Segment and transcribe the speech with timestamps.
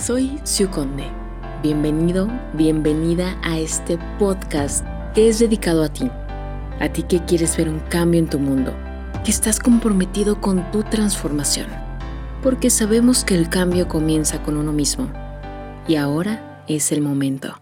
[0.00, 1.04] Soy Siu Conde.
[1.62, 4.82] Bienvenido, bienvenida a este podcast
[5.14, 6.10] que es dedicado a ti.
[6.80, 8.74] A ti que quieres ver un cambio en tu mundo,
[9.22, 11.66] que estás comprometido con tu transformación.
[12.42, 15.12] Porque sabemos que el cambio comienza con uno mismo.
[15.86, 17.60] Y ahora es el momento.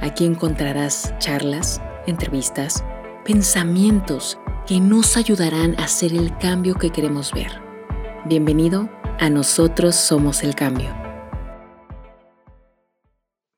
[0.00, 2.82] Aquí encontrarás charlas, entrevistas,
[3.26, 7.60] pensamientos que nos ayudarán a hacer el cambio que queremos ver.
[8.24, 8.88] Bienvenido
[9.18, 10.94] a Nosotros Somos el Cambio.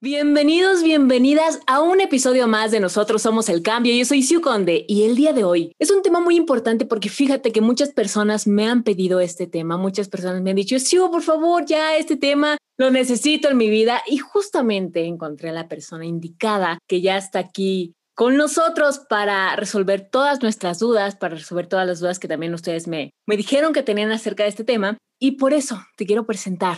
[0.01, 3.95] Bienvenidos, bienvenidas a un episodio más de Nosotros Somos el Cambio.
[3.95, 7.09] Yo soy Siu Conde y el día de hoy es un tema muy importante porque
[7.09, 11.10] fíjate que muchas personas me han pedido este tema, muchas personas me han dicho, Siu,
[11.10, 15.68] por favor, ya este tema lo necesito en mi vida y justamente encontré a la
[15.68, 21.66] persona indicada que ya está aquí con nosotros para resolver todas nuestras dudas, para resolver
[21.66, 24.96] todas las dudas que también ustedes me, me dijeron que tenían acerca de este tema.
[25.19, 26.77] Y por eso te quiero presentar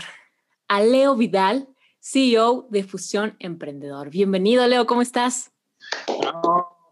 [0.68, 4.10] a Leo Vidal, CEO de Fusión Emprendedor.
[4.10, 5.50] Bienvenido, Leo, ¿cómo estás?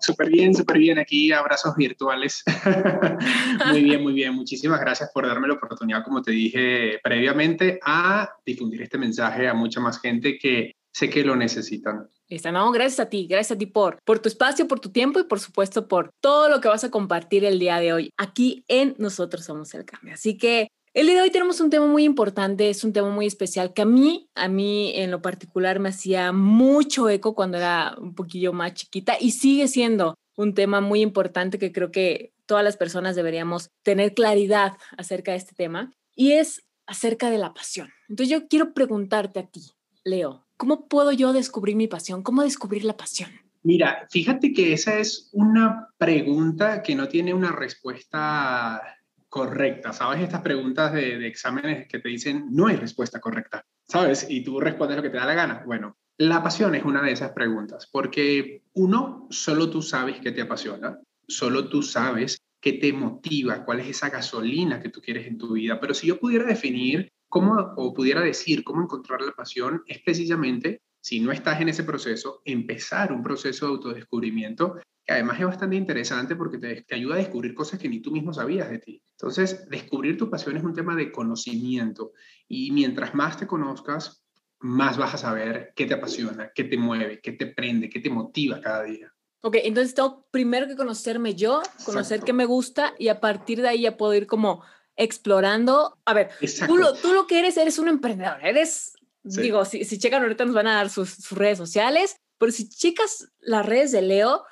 [0.01, 0.99] súper bien, súper bien.
[0.99, 2.43] Aquí abrazos virtuales.
[3.69, 4.35] muy bien, muy bien.
[4.35, 9.55] Muchísimas gracias por darme la oportunidad, como te dije previamente, a difundir este mensaje a
[9.55, 12.09] mucha más gente que sé que lo necesitan.
[12.53, 15.25] No, gracias a ti, gracias a ti por, por tu espacio, por tu tiempo y
[15.25, 18.97] por supuesto por todo lo que vas a compartir el día de hoy aquí en
[18.99, 20.15] Nosotros Somos el Cambio.
[20.15, 23.27] Así que el día de hoy tenemos un tema muy importante, es un tema muy
[23.27, 27.95] especial que a mí, a mí en lo particular me hacía mucho eco cuando era
[28.01, 32.65] un poquillo más chiquita y sigue siendo un tema muy importante que creo que todas
[32.65, 37.91] las personas deberíamos tener claridad acerca de este tema y es acerca de la pasión.
[38.09, 42.23] Entonces yo quiero preguntarte a ti, Leo, ¿cómo puedo yo descubrir mi pasión?
[42.23, 43.29] ¿Cómo descubrir la pasión?
[43.63, 48.81] Mira, fíjate que esa es una pregunta que no tiene una respuesta
[49.29, 50.23] correcta, ¿sabes?
[50.23, 54.27] Estas preguntas de, exámenes que te dicen no hay respuesta correcta, ¿sabes?
[54.29, 55.63] Y tú respondes lo que te da la gana.
[55.67, 60.43] Bueno, la pasión es una de esas preguntas, porque uno, solo tú sabes qué te
[60.43, 60.99] apasiona,
[61.29, 65.53] solo tú sabes qué te motiva, cuál es esa gasolina que tú quieres en tu
[65.53, 65.79] vida.
[65.81, 70.81] Pero si yo pudiera definir cómo, o pudiera decir cómo encontrar la pasión, es precisamente,
[71.01, 75.77] si no estás en ese proceso, empezar un proceso de autodescubrimiento que además es bastante
[75.77, 79.03] interesante porque te, te, ayuda a descubrir cosas que ni tú mismo sabías de ti.
[79.13, 82.13] Entonces, descubrir tu pasión es un tema de conocimiento
[82.49, 84.25] y mientras más te conozcas,
[84.59, 88.11] más vas a saber qué te apasiona, qué te mueve, qué te prende, qué te
[88.11, 89.13] motiva cada día.
[89.43, 93.69] Ok, entonces tengo primero que conocerme yo, conocer qué me gusta y a partir de
[93.69, 94.65] ahí ya puedo ir como
[94.97, 95.97] explorando.
[96.05, 96.31] A ver,
[96.67, 100.45] tú lo, tú lo, que eres, eres un emprendedor, eres, digo, si, si checan ahorita
[100.47, 104.45] nos van a dar sus, sus redes sociales, pero si checas las redes de Leo,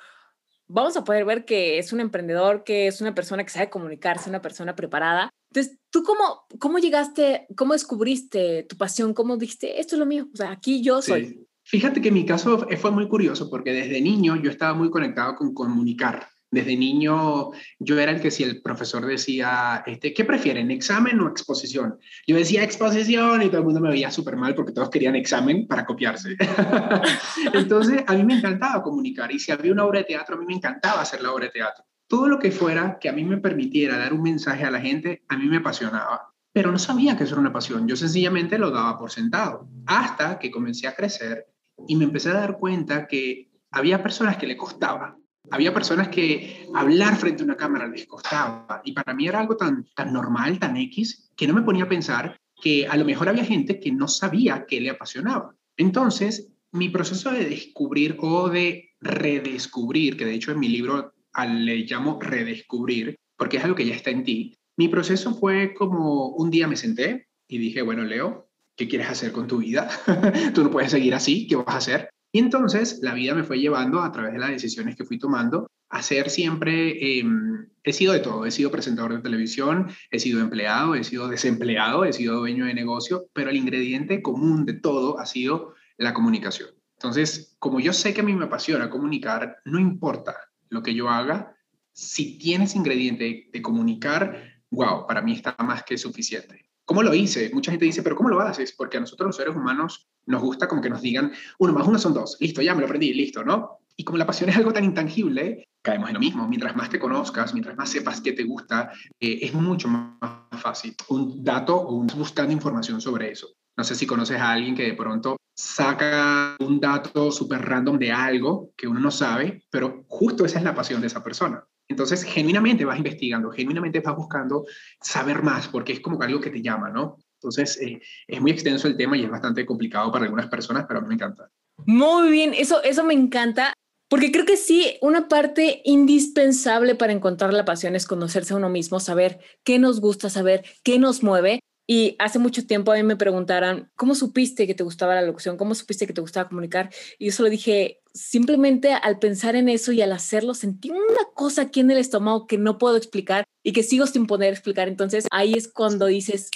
[0.67, 4.29] vamos a poder ver que es un emprendedor, que es una persona que sabe comunicarse,
[4.29, 5.29] una persona preparada.
[5.51, 9.13] Entonces, ¿tú cómo, cómo llegaste, cómo descubriste tu pasión?
[9.13, 10.27] ¿Cómo dijiste, esto es lo mío?
[10.33, 11.47] O sea, aquí yo soy.
[11.63, 15.53] Fíjate que mi caso fue muy curioso porque desde niño yo estaba muy conectado con
[15.53, 16.27] comunicar.
[16.55, 21.27] Desde niño yo era el que si el profesor decía, este, ¿qué prefieren, examen o
[21.27, 21.99] exposición?
[22.25, 25.67] Yo decía exposición y todo el mundo me veía súper mal porque todos querían examen
[25.67, 26.37] para copiarse.
[27.53, 30.45] Entonces a mí me encantaba comunicar y si había una obra de teatro, a mí
[30.45, 31.83] me encantaba hacer la obra de teatro.
[32.07, 35.23] Todo lo que fuera que a mí me permitiera dar un mensaje a la gente,
[35.27, 36.31] a mí me apasionaba.
[36.53, 39.67] Pero no sabía que eso era una pasión, yo sencillamente lo daba por sentado.
[39.87, 41.47] Hasta que comencé a crecer
[41.85, 45.17] y me empecé a dar cuenta que había personas que le costaba
[45.51, 49.57] había personas que hablar frente a una cámara les costaba y para mí era algo
[49.57, 53.29] tan, tan normal, tan X, que no me ponía a pensar que a lo mejor
[53.29, 55.55] había gente que no sabía qué le apasionaba.
[55.77, 61.13] Entonces, mi proceso de descubrir o de redescubrir, que de hecho en mi libro
[61.47, 66.29] le llamo redescubrir, porque es algo que ya está en ti, mi proceso fue como
[66.29, 69.89] un día me senté y dije, bueno, Leo, ¿qué quieres hacer con tu vida?
[70.53, 72.09] Tú no puedes seguir así, ¿qué vas a hacer?
[72.35, 75.71] Y entonces la vida me fue llevando a través de las decisiones que fui tomando
[75.87, 80.41] a ser siempre, em, he sido de todo, he sido presentador de televisión, he sido
[80.41, 85.17] empleado, he sido desempleado, he sido dueño de negocio, pero el ingrediente común de todo
[85.17, 86.71] ha sido la comunicación.
[86.97, 90.35] Entonces, como yo sé que a mí me apasiona comunicar, no importa
[90.67, 91.55] lo que yo haga,
[91.93, 96.64] si tienes ingrediente de comunicar, wow, para mí está más que suficiente.
[96.85, 97.49] ¿Cómo lo hice?
[97.53, 98.71] Mucha gente dice, pero ¿cómo lo haces?
[98.71, 101.97] Porque a nosotros los seres humanos nos gusta como que nos digan, uno más uno
[101.97, 103.79] son dos, listo, ya me lo aprendí, listo, ¿no?
[103.97, 106.47] Y como la pasión es algo tan intangible, caemos en lo mismo.
[106.47, 110.11] Mientras más te conozcas, mientras más sepas qué te gusta, eh, es mucho más
[110.59, 110.95] fácil.
[111.09, 113.47] Un dato o un, buscando información sobre eso.
[113.77, 118.11] No sé si conoces a alguien que de pronto saca un dato súper random de
[118.11, 121.63] algo que uno no sabe, pero justo esa es la pasión de esa persona.
[121.87, 124.65] Entonces, genuinamente vas investigando, genuinamente vas buscando
[125.01, 127.17] saber más, porque es como algo que te llama, ¿no?
[127.39, 130.99] Entonces, eh, es muy extenso el tema y es bastante complicado para algunas personas, pero
[130.99, 131.49] a mí me encanta.
[131.85, 133.73] Muy bien, eso, eso me encanta.
[134.07, 138.69] Porque creo que sí, una parte indispensable para encontrar la pasión es conocerse a uno
[138.69, 141.59] mismo, saber qué nos gusta, saber qué nos mueve.
[141.87, 145.57] Y hace mucho tiempo a mí me preguntaran, ¿cómo supiste que te gustaba la locución?
[145.57, 146.89] ¿Cómo supiste que te gustaba comunicar?
[147.19, 151.63] Y yo solo dije, simplemente al pensar en eso y al hacerlo, sentí una cosa
[151.63, 154.87] aquí en el estómago que no puedo explicar y que sigo sin poder explicar.
[154.87, 156.49] Entonces ahí es cuando dices,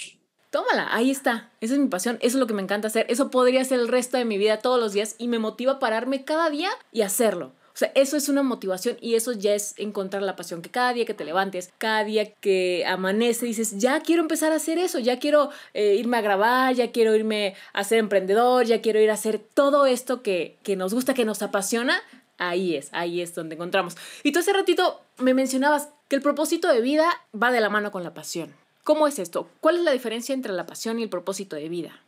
[0.50, 1.52] tómala, ahí está.
[1.60, 3.06] Esa es mi pasión, eso es lo que me encanta hacer.
[3.08, 5.78] Eso podría ser el resto de mi vida todos los días y me motiva a
[5.78, 7.52] pararme cada día y hacerlo.
[7.80, 11.06] Sea, eso es una motivación y eso ya es encontrar la pasión, que cada día
[11.06, 15.18] que te levantes, cada día que amanece, dices, ya quiero empezar a hacer eso, ya
[15.18, 19.14] quiero eh, irme a grabar, ya quiero irme a ser emprendedor, ya quiero ir a
[19.14, 22.02] hacer todo esto que, que nos gusta, que nos apasiona.
[22.36, 23.96] Ahí es, ahí es donde encontramos.
[24.24, 27.90] Y tú hace ratito me mencionabas que el propósito de vida va de la mano
[27.90, 28.54] con la pasión.
[28.84, 29.48] ¿Cómo es esto?
[29.60, 31.98] ¿Cuál es la diferencia entre la pasión y el propósito de vida?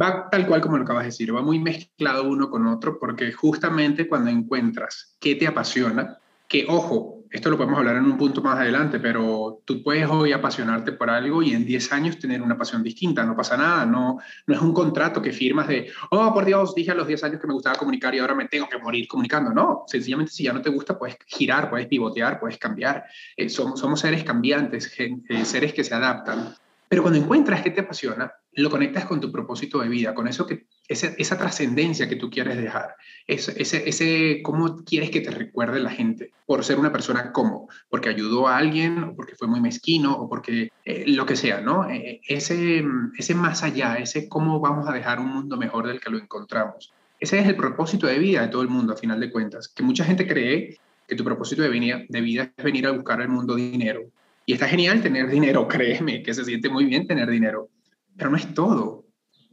[0.00, 3.32] Va tal cual como lo acabas de decir, va muy mezclado uno con otro porque
[3.32, 8.40] justamente cuando encuentras qué te apasiona, que ojo, esto lo podemos hablar en un punto
[8.40, 12.56] más adelante, pero tú puedes hoy apasionarte por algo y en 10 años tener una
[12.56, 16.46] pasión distinta, no pasa nada, no, no es un contrato que firmas de, oh, por
[16.46, 18.78] Dios, dije a los 10 años que me gustaba comunicar y ahora me tengo que
[18.78, 19.52] morir comunicando.
[19.52, 23.04] No, sencillamente si ya no te gusta, puedes girar, puedes pivotear, puedes cambiar.
[23.36, 26.54] Eh, somos, somos seres cambiantes, eh, seres que se adaptan.
[26.88, 30.46] Pero cuando encuentras que te apasiona, lo conectas con tu propósito de vida, con eso
[30.46, 32.94] que, esa, esa trascendencia que tú quieres dejar,
[33.26, 37.68] ese, ese, ese, cómo quieres que te recuerde la gente por ser una persona como,
[37.90, 41.60] porque ayudó a alguien, o porque fue muy mezquino, o porque eh, lo que sea,
[41.60, 41.88] ¿no?
[41.90, 42.82] Eh, ese,
[43.16, 46.92] ese más allá, ese cómo vamos a dejar un mundo mejor del que lo encontramos.
[47.20, 49.82] Ese es el propósito de vida de todo el mundo, a final de cuentas, que
[49.82, 53.28] mucha gente cree que tu propósito de vida, de vida es venir a buscar al
[53.28, 54.02] mundo dinero,
[54.48, 57.68] y está genial tener dinero, créeme, que se siente muy bien tener dinero,
[58.16, 59.04] pero no es todo.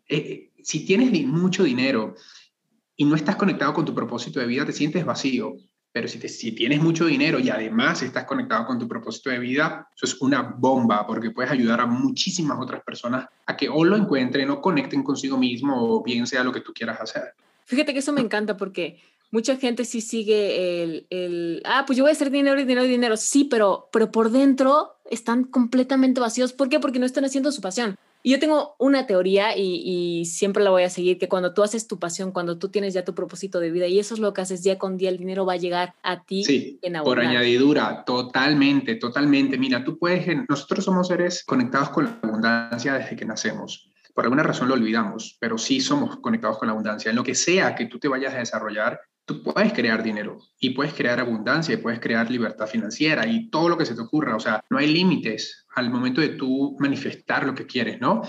[0.08, 2.16] Eh, eh, si tienes mucho dinero
[2.96, 5.58] y no estás conectado con tu propósito de vida, te sientes vacío.
[5.92, 9.90] Pero si, si tienes mucho dinero y además estás conectado con tu propósito de vida,
[9.94, 13.98] eso es una bomba porque puedes ayudar a muchísimas otras personas a que o lo
[13.98, 17.34] encuentren o conecten consigo mismo o bien sea lo que tú quieras hacer.
[17.66, 19.02] Fíjate que eso me encanta porque
[19.32, 23.18] mucha gente sí sigue el, el, ah, pues yo voy a hacer dinero, dinero, dinero.
[23.18, 26.54] Sí, pero, pero por dentro están completamente vacíos.
[26.54, 26.80] ¿Por qué?
[26.80, 27.98] Porque no están haciendo su pasión.
[28.24, 31.62] Y yo tengo una teoría y, y, siempre la voy a seguir, que cuando tú
[31.62, 34.34] haces tu pasión, cuando tú tienes ya tu propósito de vida y eso es lo
[34.34, 37.20] que haces día con día, el dinero va a llegar a ti sí, en Por
[37.20, 39.60] añadidura, totalmente, totalmente.
[39.60, 44.44] Mira, tú puedes, nosotros somos seres conectados con la abundancia desde que nacemos por alguna
[44.44, 47.10] razón lo olvidamos, pero sí somos conectados con la abundancia.
[47.10, 50.70] En lo que sea que tú te vayas a desarrollar, tú puedes crear dinero y
[50.70, 54.36] puedes crear abundancia y puedes crear libertad financiera y todo lo que se te ocurra.
[54.36, 58.22] O sea, no hay límites al momento de tú manifestar lo que quieres, ¿no?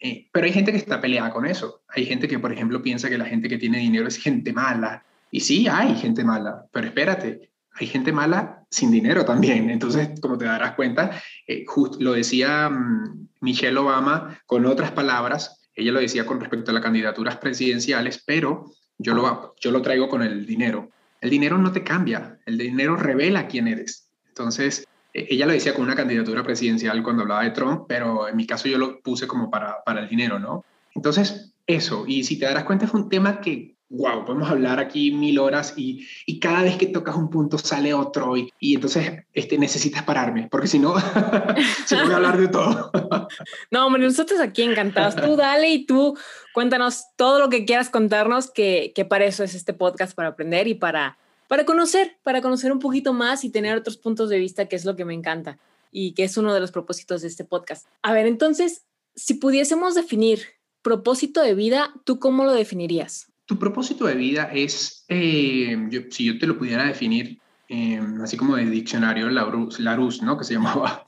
[0.00, 1.82] Eh, pero hay gente que está peleada con eso.
[1.88, 5.04] Hay gente que, por ejemplo, piensa que la gente que tiene dinero es gente mala.
[5.30, 9.68] Y sí, hay gente mala, pero espérate, hay gente mala sin dinero también.
[9.70, 11.10] Entonces, como te darás cuenta,
[11.46, 11.64] eh,
[11.98, 16.84] lo decía mm, Michelle Obama con otras palabras, ella lo decía con respecto a las
[16.84, 18.66] candidaturas presidenciales, pero
[18.98, 20.90] yo lo, yo lo traigo con el dinero.
[21.20, 24.08] El dinero no te cambia, el dinero revela quién eres.
[24.28, 28.36] Entonces, e, ella lo decía con una candidatura presidencial cuando hablaba de Trump, pero en
[28.36, 30.64] mi caso yo lo puse como para, para el dinero, ¿no?
[30.94, 35.10] Entonces, eso, y si te darás cuenta, fue un tema que wow, podemos hablar aquí
[35.12, 39.24] mil horas y, y, cada vez que tocas un punto sale otro y, y entonces
[39.32, 40.94] este, necesitas pararme, porque si no,
[41.86, 42.90] se puede hablar de todo.
[43.70, 45.16] no, hombre, nosotros aquí encantados.
[45.16, 46.16] Tú dale y tú
[46.52, 50.68] cuéntanos todo lo que quieras contarnos, que, que para eso es este podcast, para aprender
[50.68, 54.66] y para, para conocer, para conocer un poquito más y tener otros puntos de vista,
[54.66, 55.58] que es lo que me encanta
[55.90, 57.86] y que es uno de los propósitos de este podcast.
[58.02, 58.84] A ver, entonces,
[59.14, 60.40] si pudiésemos definir
[60.82, 63.28] propósito de vida, ¿tú cómo lo definirías?
[63.46, 68.56] Tu propósito de vida es, eh, si yo te lo pudiera definir, eh, así como
[68.56, 70.38] de diccionario Larousse, ¿no?
[70.38, 71.04] Que se llamaba.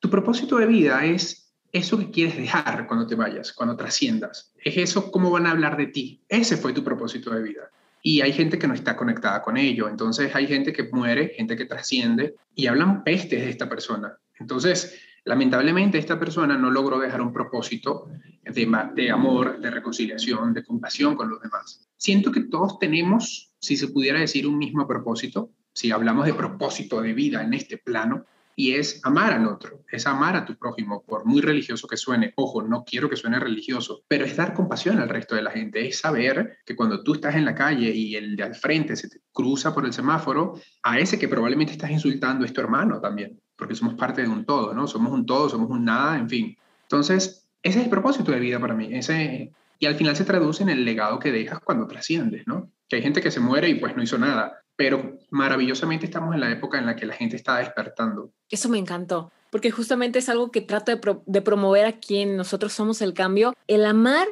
[0.00, 4.52] tu propósito de vida es eso que quieres dejar cuando te vayas, cuando trasciendas.
[4.62, 6.22] Es eso cómo van a hablar de ti.
[6.28, 7.70] Ese fue tu propósito de vida.
[8.00, 9.88] Y hay gente que no está conectada con ello.
[9.88, 14.16] Entonces hay gente que muere, gente que trasciende y hablan pestes de esta persona.
[14.38, 18.08] Entonces, Lamentablemente esta persona no logró dejar un propósito
[18.42, 21.88] de, amor, de reconciliación, de compasión con los demás.
[21.96, 27.00] Siento que todos tenemos, si se pudiera decir, un mismo propósito, si hablamos de propósito
[27.00, 28.26] de vida en este plano,
[28.56, 32.32] y es amar al otro, es amar a tu prójimo, por muy religioso que suene.
[32.36, 35.86] Ojo, no quiero que suene religioso, pero es dar compasión al resto de la gente,
[35.86, 39.08] es saber que cuando tú estás en la calle y el de al frente se
[39.08, 43.40] te cruza por el semáforo, a ese que probablemente estás insultando es tu hermano también,
[43.56, 44.86] porque somos parte de un todo, ¿no?
[44.86, 46.56] Somos un todo, somos un nada, en fin.
[46.82, 48.88] Entonces, Ese es el propósito de vida para mí.
[48.92, 52.70] Ese, y al final se traduce en el legado que dejas cuando trasciendes, ¿no?
[52.88, 56.40] Que hay gente que se muere y pues no hizo nada, pero maravillosamente estamos en
[56.40, 58.30] la época en la que la gente está despertando.
[58.50, 62.72] Eso me encantó, porque justamente es algo que trato de, de promover aquí en Nosotros
[62.74, 64.26] Somos el Cambio, el amar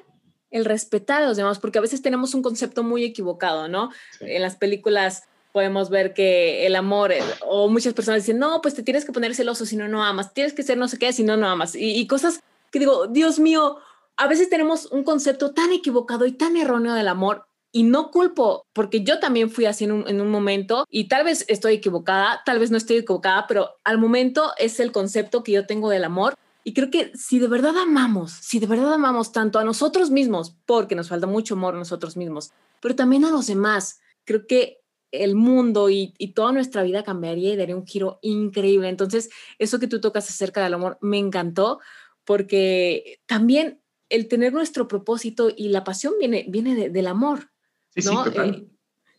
[0.52, 3.90] el respetar a los demás, porque a veces tenemos un concepto muy equivocado, ¿no?
[4.20, 8.74] En las películas podemos ver que el amor, eh, o muchas personas dicen, no, pues
[8.74, 11.12] te tienes que poner celoso si no, no amas, tienes que ser no sé qué
[11.12, 11.74] si no, no amas.
[11.74, 12.40] Y, cosas
[12.70, 13.76] que digo, Dios mío,
[14.16, 17.46] a veces tenemos un concepto tan equivocado y tan erróneo del amor.
[17.74, 21.24] Y no culpo, porque yo también fui así en un, en un momento y tal
[21.24, 25.52] vez estoy equivocada, tal vez no estoy equivocada, pero al momento es el concepto que
[25.52, 29.32] yo tengo del amor y creo que si de verdad amamos, si de verdad amamos
[29.32, 33.30] tanto a nosotros mismos, porque nos falta mucho amor a nosotros mismos, pero también a
[33.30, 34.81] los demás, creo que
[35.12, 38.88] el mundo y, toda nuestra vida cambiaría y daría un giro increíble.
[38.88, 41.80] Entonces, eso que tú tocas acerca del amor me encantó,
[42.24, 47.50] porque también el tener nuestro propósito y la pasión viene, viene del amor.
[47.94, 48.24] Sí, ¿no?
[48.24, 48.68] sí,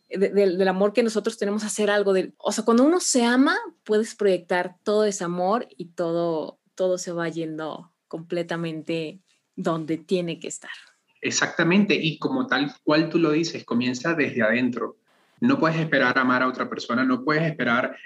[0.08, 2.12] eh, del amor que nosotros tenemos a hacer algo.
[2.12, 6.98] De, o sea, cuando uno se ama, puedes proyectar todo ese amor y todo, todo
[6.98, 9.20] se va yendo completamente
[9.56, 10.70] donde tiene que estar.
[11.20, 14.98] Exactamente, y como tal cual tú lo dices, comienza desde adentro.
[15.46, 17.96] No puedes esperar amar a otra persona, no puedes esperar.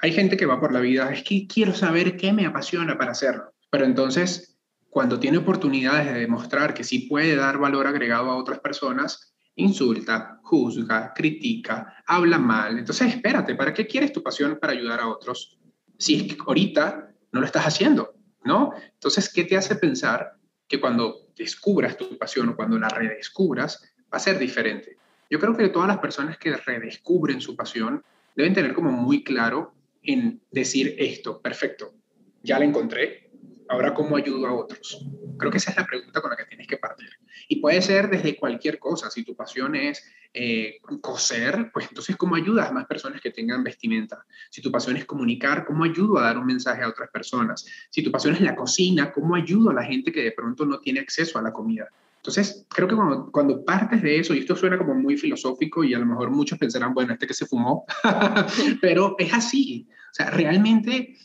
[0.00, 3.12] Hay gente que va por la vida, es que quiero saber qué me apasiona para
[3.12, 3.52] hacerlo.
[3.70, 8.60] Pero entonces, cuando tiene oportunidades de demostrar que sí puede dar valor agregado a otras
[8.60, 12.78] personas, insulta, juzga, critica, habla mal.
[12.78, 15.58] Entonces, espérate, ¿para qué quieres tu pasión para ayudar a otros?
[15.98, 18.14] Si es que ahorita no lo estás haciendo.
[18.46, 18.72] ¿no?
[18.94, 20.34] Entonces, ¿qué te hace pensar
[20.66, 24.96] que cuando descubras tu pasión o cuando la redescubras, va a ser diferente?
[25.30, 28.02] Yo creo que todas las personas que redescubren su pasión
[28.34, 31.94] deben tener como muy claro en decir esto, perfecto,
[32.42, 33.26] ya la encontré,
[33.68, 35.04] Ahora, ¿cómo ayudo a otros?
[35.38, 37.08] Creo que esa es la pregunta con la que tienes que partir.
[37.48, 39.10] Y puede ser desde cualquier cosa.
[39.10, 43.64] Si tu pasión es eh, coser, pues entonces, ¿cómo ayudas a más personas que tengan
[43.64, 44.24] vestimenta?
[44.50, 47.66] Si tu pasión es comunicar, ¿cómo ayudo a dar un mensaje a otras personas?
[47.90, 50.78] Si tu pasión es la cocina, ¿cómo ayudo a la gente que de pronto no
[50.78, 51.88] tiene acceso a la comida?
[52.26, 55.94] Entonces, creo que cuando, cuando, partes de eso, y esto suena como muy filosófico y
[55.94, 57.84] a lo mejor muchos pensarán, bueno, este que se fumó,
[58.80, 59.86] pero es así.
[60.10, 61.16] O sea, realmente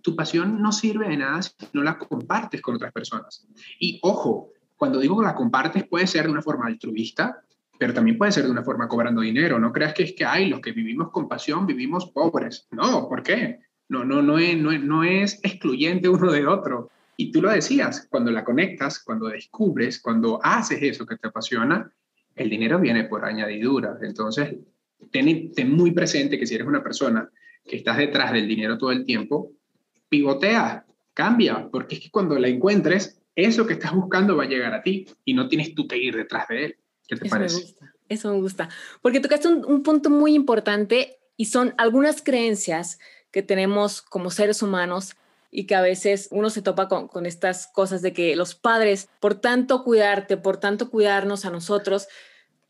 [0.00, 3.46] tu pasión no sirve de nada si no la compartes con otras personas.
[3.78, 7.42] Y ojo, cuando digo que la compartes puede ser de una forma altruista,
[7.78, 9.58] pero también puede ser de una forma cobrando dinero.
[9.58, 12.66] No creas que es que hay los que vivimos con pasión, vivimos pobres.
[12.70, 13.60] No, ¿por qué?
[13.88, 16.88] No, no, no, es, no, no es excluyente uno de otro.
[17.16, 21.90] Y tú lo decías, cuando la conectas, cuando descubres, cuando haces eso que te apasiona,
[22.34, 23.96] el dinero viene por añadidura.
[24.02, 24.54] Entonces,
[25.10, 27.30] ten, ten muy presente que si eres una persona
[27.64, 29.52] que estás detrás del dinero todo el tiempo,
[30.08, 34.74] pivotea, cambia, porque es que cuando la encuentres, eso que estás buscando va a llegar
[34.74, 36.76] a ti y no tienes tú que ir detrás de él.
[37.08, 37.56] ¿Qué te parece?
[37.56, 38.68] Me gusta, eso me gusta,
[39.00, 42.98] porque tocaste un, un punto muy importante y son algunas creencias
[43.30, 45.16] que tenemos como seres humanos
[45.56, 49.08] y que a veces uno se topa con, con, estas cosas de que los padres,
[49.20, 52.08] por tanto cuidarte, por tanto cuidarnos a nosotros,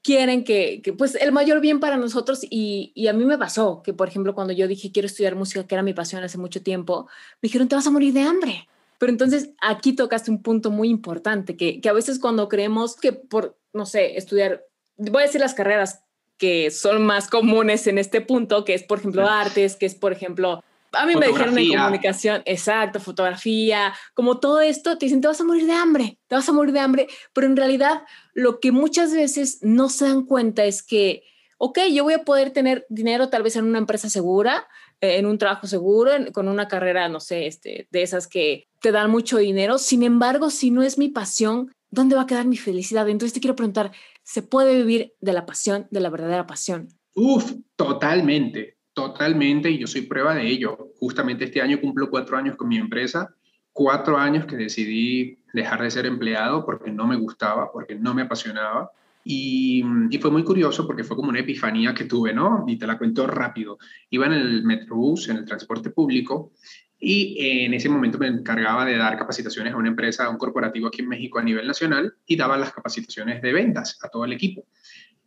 [0.05, 3.93] quieren que, pues el mayor bien para nosotros y, y, a mí me pasó que,
[3.93, 7.09] por ejemplo, cuando yo dije quiero estudiar música, que era mi pasión hace mucho tiempo,
[7.43, 8.69] me dijeron te vas a morir de hambre.
[8.99, 13.12] Pero entonces aquí tocaste un punto muy importante, que, que a veces cuando creemos que
[13.12, 14.64] por, no sé, estudiar,
[14.97, 16.05] voy a decir las carreras
[16.38, 20.12] que son más comunes en este punto, que es, por ejemplo, artes, que es, por
[20.12, 20.62] ejemplo,
[20.97, 25.41] a mí me dijeron en comunicación, exacto, fotografía, como todo esto, te dicen, te vas
[25.41, 28.03] a morir de hambre, te vas a morir de hambre, pero en realidad
[28.35, 31.23] lo que muchas veces no se dan cuenta es que,
[31.59, 34.67] ok, yo voy a poder tener dinero tal vez en una empresa segura,
[35.00, 38.93] eh, en un trabajo seguro, con una carrera, no sé, este, de esas que te
[38.93, 42.57] dan mucho dinero, sin embargo, si no es mi pasión, ¿dónde va a quedar mi
[42.57, 43.09] felicidad?
[43.09, 46.88] Entonces te quiero preguntar, ¿se puede vivir de la pasión, de la verdadera pasión?
[47.15, 50.95] Uf, totalmente, Totalmente, y yo soy prueba de ello.
[50.99, 53.29] Justamente este año cumplo cuatro años con mi empresa,
[53.71, 58.23] cuatro años que decidí dejar de ser empleado porque no me gustaba, porque no me
[58.23, 58.91] apasionaba.
[59.23, 62.65] Y, y, fue muy curioso porque fue como una epifanía que tuve, ¿no?
[62.67, 63.76] Y te la cuento rápido.
[64.09, 66.53] Iba en el Metrobús, en el transporte público,
[66.99, 70.87] y en ese momento me encargaba de dar capacitaciones a una empresa, a un corporativo
[70.87, 74.33] aquí en México a nivel nacional, y daba las capacitaciones de ventas a todo el
[74.33, 74.65] equipo.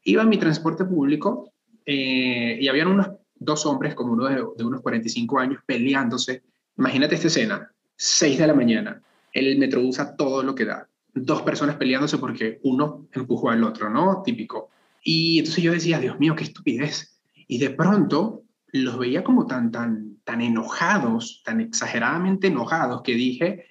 [0.06, 1.54] Iba en mi transporte público
[1.86, 3.10] eh, y habían unos
[3.40, 6.44] dos hombres como uno de, unos 45 años peleándose.
[6.78, 9.02] Imagínate esta escena, 6 de la mañana,
[9.34, 13.90] el metro usa todo lo que da, dos personas peleándose porque uno empujó al otro,
[13.90, 14.22] ¿no?
[14.24, 14.70] Típico.
[15.04, 17.20] Y entonces yo decía, Dios mío, qué estupidez.
[17.48, 23.66] Y de pronto los veía como tan, tan, tan enojados, tan exageradamente enojados, que dije,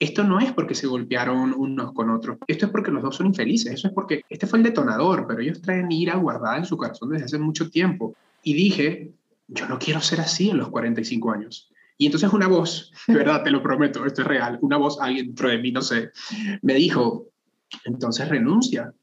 [0.00, 3.26] esto no es porque se golpearon unos con otros, esto es porque los dos son
[3.26, 6.76] infelices, eso es porque este fue el detonador, pero ellos traen ira guardada en su
[6.76, 8.16] corazón desde hace mucho tiempo.
[8.42, 9.12] Y dije,
[9.48, 11.70] yo no quiero ser así en los 45 años.
[11.98, 15.26] Y entonces una voz, de verdad, te lo prometo, esto es real, una voz, alguien
[15.26, 16.10] dentro de mí, no sé,
[16.62, 17.28] me dijo,
[17.84, 18.94] entonces renuncia.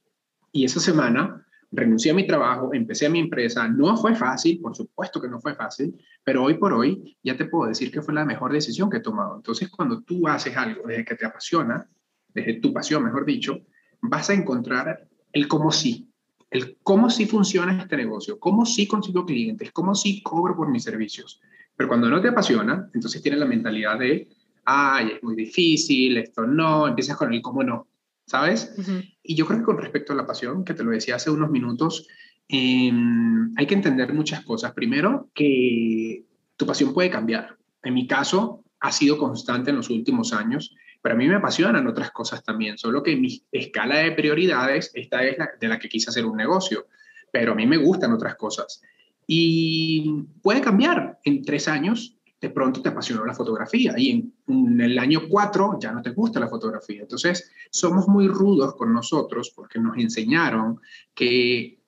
[0.52, 4.76] Y esa semana renuncié a mi trabajo, empecé a mi empresa, no fue fácil, por
[4.76, 8.14] supuesto que no fue fácil, pero hoy por hoy ya te puedo decir que fue
[8.14, 9.36] la mejor decisión que he tomado.
[9.36, 11.88] Entonces, cuando tú haces algo desde que te apasiona,
[12.34, 13.60] desde tu pasión, mejor dicho,
[14.02, 16.07] vas a encontrar el cómo sí,
[16.50, 20.84] el cómo sí funciona este negocio, cómo sí consigo clientes, cómo sí cobro por mis
[20.84, 21.42] servicios.
[21.76, 24.28] Pero cuando no te apasiona, entonces tienes la mentalidad de,
[24.66, 27.88] ay, es muy difícil, esto no, empiezas con el cómo no,
[28.26, 28.74] ¿sabes?
[29.22, 31.52] Y yo creo que con respecto a la pasión, que te lo decía hace unos
[31.52, 32.08] minutos,
[32.48, 34.74] em, hay que entender muchas cosas.
[34.74, 36.24] Primero, que
[36.56, 37.58] tu pasión puede cambiar.
[37.84, 41.88] En mi caso, ha sido constante en los últimos años, pero a mí me apasionan
[41.88, 45.90] otras cosas también, solo que mi escala de prioridades, esta es la de la que
[45.90, 46.88] quise hacer un negocio,
[47.32, 48.82] pero a mí me gustan otras cosas.
[49.26, 51.20] Y puede cambiar.
[51.24, 54.12] En tres años, de pronto te apasionó la fotografía y
[54.48, 57.02] en, el año cuatro ya no te gusta la fotografía.
[57.02, 60.80] Entonces, somos muy rudos con nosotros porque nos enseñaron
[61.14, 61.80] que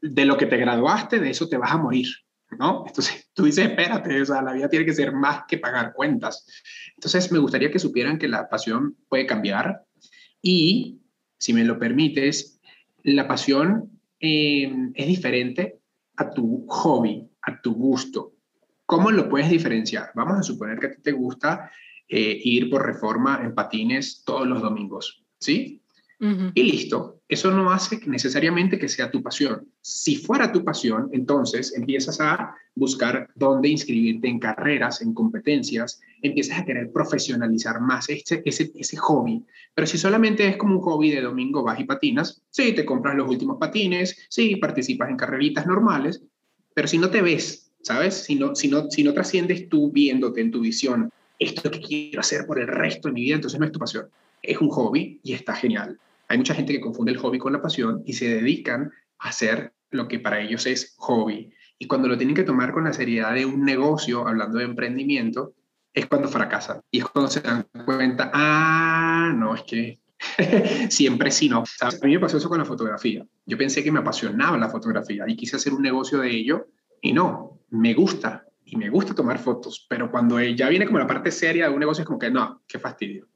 [0.00, 2.06] de lo que te graduaste, de eso te vas a morir.
[2.58, 2.84] ¿No?
[2.86, 6.46] Entonces tú dices, espérate, o sea, la vida tiene que ser más que pagar cuentas.
[6.96, 9.84] Entonces me gustaría que supieran que la pasión puede cambiar
[10.40, 11.00] y,
[11.38, 12.60] si me lo permites,
[13.04, 15.80] la pasión eh, es diferente
[16.16, 18.34] a tu hobby, a tu gusto.
[18.86, 20.10] ¿Cómo lo puedes diferenciar?
[20.14, 21.70] Vamos a suponer que a ti te gusta
[22.08, 25.81] eh, ir por reforma en patines todos los domingos, ¿sí?
[26.54, 27.20] Y listo.
[27.28, 29.66] Eso no hace necesariamente que sea tu pasión.
[29.80, 36.60] Si fuera tu pasión, entonces empiezas a buscar dónde inscribirte en carreras, en competencias, empiezas
[36.60, 39.42] a querer profesionalizar más ese, ese, hobby.
[39.74, 43.16] Pero si solamente es como un hobby de domingo, vas y patinas, sí, te compras
[43.16, 46.22] los últimos patines, sí, participas en carreritas normales,
[46.72, 48.14] pero si no te ves, ¿sabes?
[48.14, 52.20] Si no, si no, si no trasciendes tú viéndote en tu visión, esto que quiero
[52.20, 54.06] hacer por el resto de mi vida, entonces no es tu pasión.
[54.40, 55.98] Es un hobby y está genial.
[56.32, 59.74] Hay mucha gente que confunde el hobby con la pasión y se dedican a hacer
[59.90, 61.52] lo que para ellos es hobby.
[61.78, 65.52] Y cuando lo tienen que tomar con la seriedad de un negocio, hablando de emprendimiento,
[65.92, 66.80] es cuando fracasan.
[66.90, 70.00] Y es cuando se dan cuenta, ah, no, es que
[70.88, 71.64] siempre sí no.
[71.82, 73.26] A mí me pasó eso con la fotografía.
[73.44, 76.68] Yo pensé que me apasionaba la fotografía y quise hacer un negocio de ello
[77.02, 81.06] y no, me gusta y me gusta tomar fotos, pero cuando ya viene como la
[81.06, 83.28] parte seria de un negocio es como que no, qué fastidio.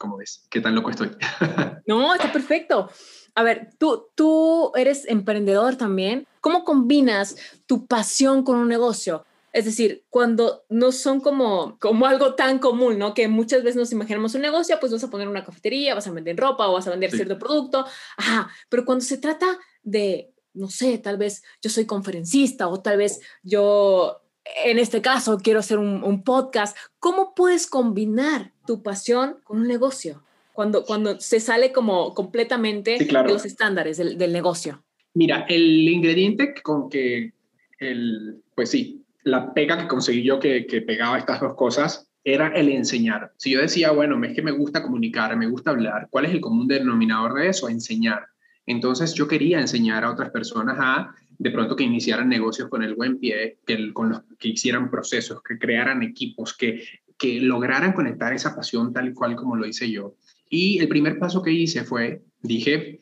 [0.00, 0.46] ¿Cómo ves?
[0.48, 1.10] ¿Qué tan loco estoy?
[1.86, 2.90] no, está perfecto.
[3.34, 6.26] A ver, tú, tú eres emprendedor también.
[6.40, 7.36] ¿Cómo combinas
[7.66, 9.26] tu pasión con un negocio?
[9.52, 13.12] Es decir, cuando no son como, como algo tan común, ¿no?
[13.12, 16.12] Que muchas veces nos imaginamos un negocio, pues vas a poner una cafetería, vas a
[16.12, 17.84] vender ropa o vas a vender cierto producto.
[18.16, 22.96] Ajá, pero cuando se trata de, no sé, tal vez yo soy conferencista o tal
[22.96, 24.22] vez yo
[24.64, 30.22] en este caso quiero hacer un, podcast, ¿cómo puedes combinar tu pasión con un negocio?
[30.52, 34.82] Cuando, cuando se sale como completamente de los estándares del, negocio.
[35.14, 37.32] Mira, el ingrediente con que,
[37.78, 42.48] el, pues sí, la pega que conseguí yo que, que pegaba estas dos cosas era
[42.48, 43.32] el enseñar.
[43.36, 46.40] Si yo decía, bueno, es que me gusta comunicar, me gusta hablar, ¿cuál es el
[46.40, 47.68] común denominador de eso?
[47.68, 48.26] Enseñar.
[48.66, 52.94] Entonces yo quería enseñar a otras personas a de pronto que iniciaran negocios con el
[52.94, 56.84] buen pie, que, con los, que hicieran procesos, que crearan equipos, que,
[57.16, 60.16] que lograran conectar esa pasión tal cual como lo hice yo.
[60.50, 63.00] Y el primer paso que hice fue, dije,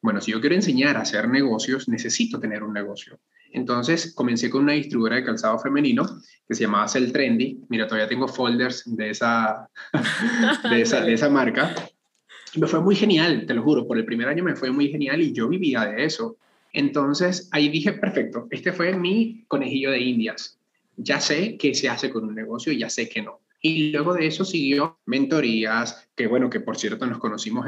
[0.00, 3.18] bueno, si yo quiero enseñar a hacer negocios, necesito tener un negocio.
[3.50, 6.06] Entonces comencé con una distribuidora de calzado femenino
[6.46, 7.58] que se llamaba Cell Trendy.
[7.68, 9.68] Mira, todavía tengo folders de esa,
[10.70, 11.74] de esa, de esa marca.
[12.54, 13.88] Me fue muy genial, te lo juro.
[13.88, 16.36] Por el primer año me fue muy genial y yo vivía de eso.
[16.72, 20.58] Entonces ahí dije, perfecto, este fue mi conejillo de indias.
[20.96, 23.40] Ya sé qué se hace con un negocio, ya sé que no.
[23.62, 27.66] Y luego de eso siguió mentorías, que bueno, que por cierto nos conocimos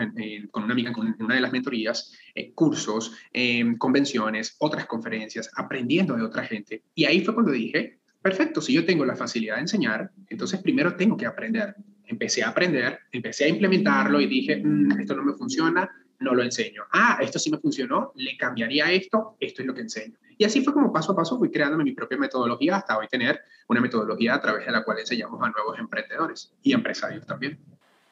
[0.51, 6.17] con una amiga en una de las mentorías, eh, cursos, em, convenciones, otras conferencias, aprendiendo
[6.17, 6.83] de otra gente.
[6.95, 10.97] Y ahí fue cuando dije, perfecto, si yo tengo la facilidad de enseñar, entonces primero
[10.97, 11.75] tengo que aprender.
[12.07, 15.91] Empecé a aprender, empecé a implementarlo y dije, mm, esto no me funciona,
[16.23, 16.85] no lo enseño.
[16.93, 20.17] Ah, esto sí me funcionó, le cambiaría esto, esto es lo que enseño.
[20.39, 23.41] Y así fue como paso a paso fui creándome mi propia metodología hasta hoy tener
[23.69, 27.59] una metodología a través de la cual enseñamos a nuevos emprendedores y empresarios también.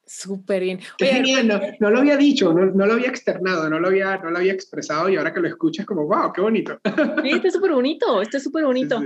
[0.06, 0.80] Súper bien.
[1.78, 5.08] no, lo había dicho, no, lo había externado, no lo había, no lo había expresado
[5.08, 6.80] y ahora que lo escuchas como, wow, qué bonito.
[7.22, 9.00] Sí, está súper bonito, está súper bonito.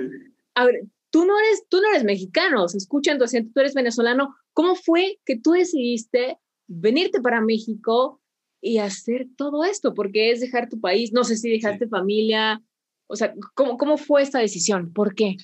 [0.54, 3.60] A ver, tú no, eres, tú no eres mexicano, se escucha en tu acento, tú
[3.60, 4.34] eres venezolano.
[4.54, 8.20] ¿Cómo fue que tú decidiste venirte para México
[8.64, 9.92] y hacer todo esto?
[9.92, 12.62] Porque es dejar tu país, no sé si dejaste familia,
[13.07, 14.90] o sea, ¿cómo, ¿cómo fue esta decisión?
[14.92, 15.37] ¿Por qué?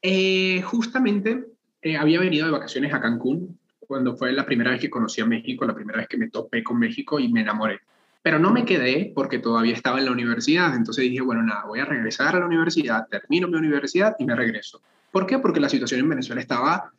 [0.00, 1.44] Eh, justamente
[1.82, 5.26] eh, había venido de vacaciones a Cancún cuando fue la primera vez que conocí a
[5.26, 7.80] México, la primera vez que me topé con México y me enamoré.
[8.22, 11.80] Pero no me quedé porque todavía estaba en la universidad, entonces dije, bueno, nada, voy
[11.80, 14.80] a regresar a la universidad, termino mi universidad y me regreso.
[15.10, 15.40] ¿Por qué?
[15.40, 16.92] Porque la situación en Venezuela estaba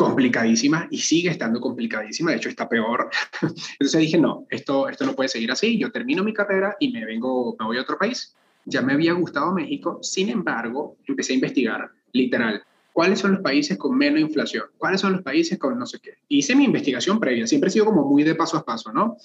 [0.00, 3.10] complicadísima y sigue estando complicadísima, de hecho está peor.
[3.42, 7.04] Entonces dije, no, esto, esto no puede seguir así, yo termino mi carrera y me
[7.04, 8.34] vengo, me voy a otro país.
[8.64, 12.62] Ya me había gustado México, sin embargo, empecé a investigar, literal,
[12.94, 16.14] cuáles son los países con menos inflación, cuáles son los países con no sé qué.
[16.28, 19.18] Hice mi investigación previa, siempre he sido como muy de paso a paso, ¿no?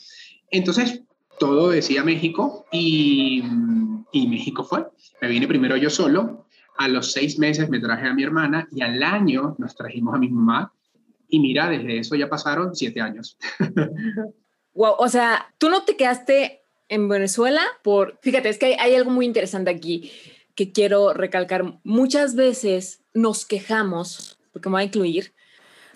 [0.51, 1.03] Entonces,
[1.39, 3.41] todo decía México y,
[4.11, 4.85] y México fue.
[5.21, 6.44] Me vine primero yo solo,
[6.77, 10.17] a los seis meses me traje a mi hermana y al año nos trajimos a
[10.17, 10.73] mi mamá.
[11.27, 13.37] Y mira, desde eso ya pasaron siete años.
[14.73, 18.95] wow, o sea, tú no te quedaste en Venezuela por, fíjate, es que hay, hay
[18.95, 20.11] algo muy interesante aquí
[20.55, 21.79] que quiero recalcar.
[21.83, 25.33] Muchas veces nos quejamos, porque me voy a incluir,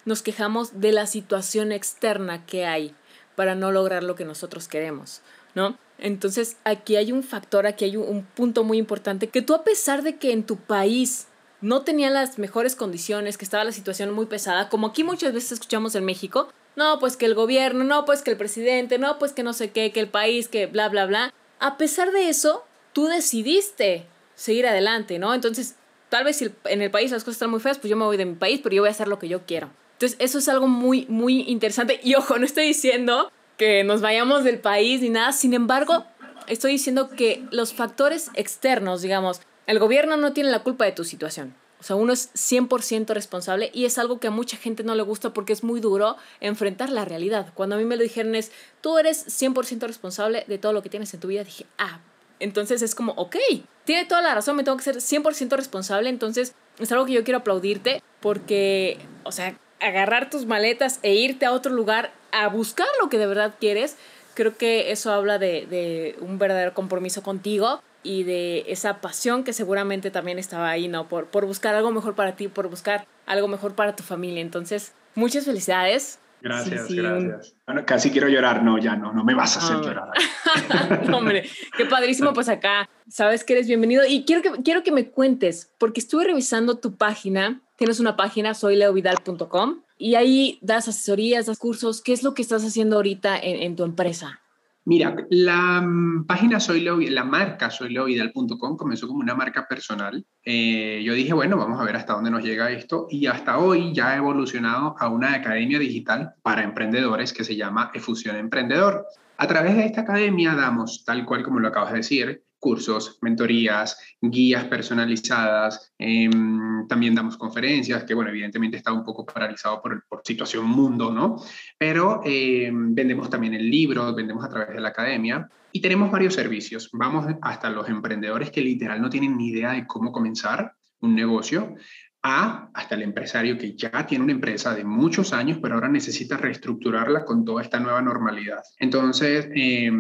[0.06, 2.94] nos quejamos de la situación externa que hay
[3.36, 5.22] para no lograr lo que nosotros queremos,
[5.60, 5.78] ¿no?
[5.98, 10.02] Entonces, aquí hay un factor, aquí hay un, punto muy importante, que tú a pesar
[10.04, 11.28] de que en tu país
[11.60, 15.54] no tenía las mejores condiciones, que estaba la situación muy pesada, como aquí muchas veces
[15.54, 19.34] escuchamos en México, no, pues que el gobierno, no, pues que el presidente, no, pues
[19.34, 21.34] que no sé qué, que el país, que bla, bla, bla.
[21.60, 25.34] A pesar de eso, tú decidiste seguir adelante, ¿no?
[25.34, 25.76] Entonces,
[26.08, 28.16] tal vez si en el país las cosas están muy feas, pues yo me voy
[28.16, 29.70] de mi país, pero yo voy a hacer lo que yo quiero.
[29.94, 32.00] Entonces, eso es algo muy, muy interesante.
[32.02, 35.34] Y ojo, no estoy diciendo que nos vayamos del país ni nada.
[35.34, 36.06] Sin embargo,
[36.48, 41.04] estoy diciendo que los factores externos, digamos, el gobierno no tiene la culpa de tu
[41.04, 41.54] situación.
[41.80, 45.04] O sea, uno es 100% responsable y es algo que a mucha gente no le
[45.04, 47.52] gusta porque es muy duro enfrentar la realidad.
[47.54, 50.90] Cuando a mí me lo dijeron es, tú eres 100% responsable de todo lo que
[50.90, 52.00] tienes en tu vida, dije, ah,
[52.40, 53.36] entonces es como, ok,
[53.84, 57.24] tiene toda la razón, me tengo que ser 100% responsable, entonces es algo que yo
[57.26, 62.88] quiero aplaudirte porque, o sea, agarrar tus maletas e irte a otro lugar a buscar
[63.02, 63.98] lo que de verdad quieres,
[64.34, 70.12] creo que eso habla de, un verdadero compromiso contigo y de esa pasión que seguramente
[70.12, 71.10] también estaba ahí, ¿no?
[71.10, 74.42] Por, por buscar algo mejor para ti, por buscar algo mejor para tu familia.
[74.42, 76.20] Entonces, muchas felicidades.
[76.42, 77.54] Gracias, gracias.
[77.66, 80.12] Bueno, casi quiero llorar, no, ya no, no me vas a hacer llorar.
[81.14, 85.10] hombre, qué padrísimo, pues acá sabes que eres bienvenido y quiero que, quiero que me
[85.10, 91.58] cuentes, porque estuve revisando tu página, tienes una página, soyleovidal.com, y ahí das asesorías, das
[91.58, 92.02] cursos.
[92.02, 94.42] ¿Qué es lo que estás haciendo ahorita en, tu empresa?
[94.86, 100.26] Mira, la mm, página Soy la marca soyleovidal.com comenzó como una marca personal.
[100.44, 103.08] Eh, yo dije, bueno, vamos a ver hasta dónde nos llega esto.
[103.10, 107.92] Y hasta hoy ya ha evolucionado a una academia digital para emprendedores que se llama
[107.94, 109.06] Efusión Emprendedor.
[109.38, 113.98] A través de esta academia damos, tal cual como lo acabas de decir, cursos, mentorías,
[114.22, 120.22] guías personalizadas, em, también damos conferencias, que bueno, evidentemente está un poco paralizado por, por
[120.24, 121.38] situación mundo, ¿no?
[121.78, 126.34] Pero em, vendemos también el libro, vendemos a través de la academia y tenemos varios
[126.34, 126.90] servicios.
[126.94, 131.76] Vamos hasta los emprendedores que literal no tienen ni idea de cómo comenzar un negocio,
[132.24, 136.38] a hasta el empresario que ya tiene una empresa de muchos años, pero ahora necesita
[136.38, 138.62] reestructurarla con toda esta nueva normalidad.
[138.78, 139.92] Entonces, eh,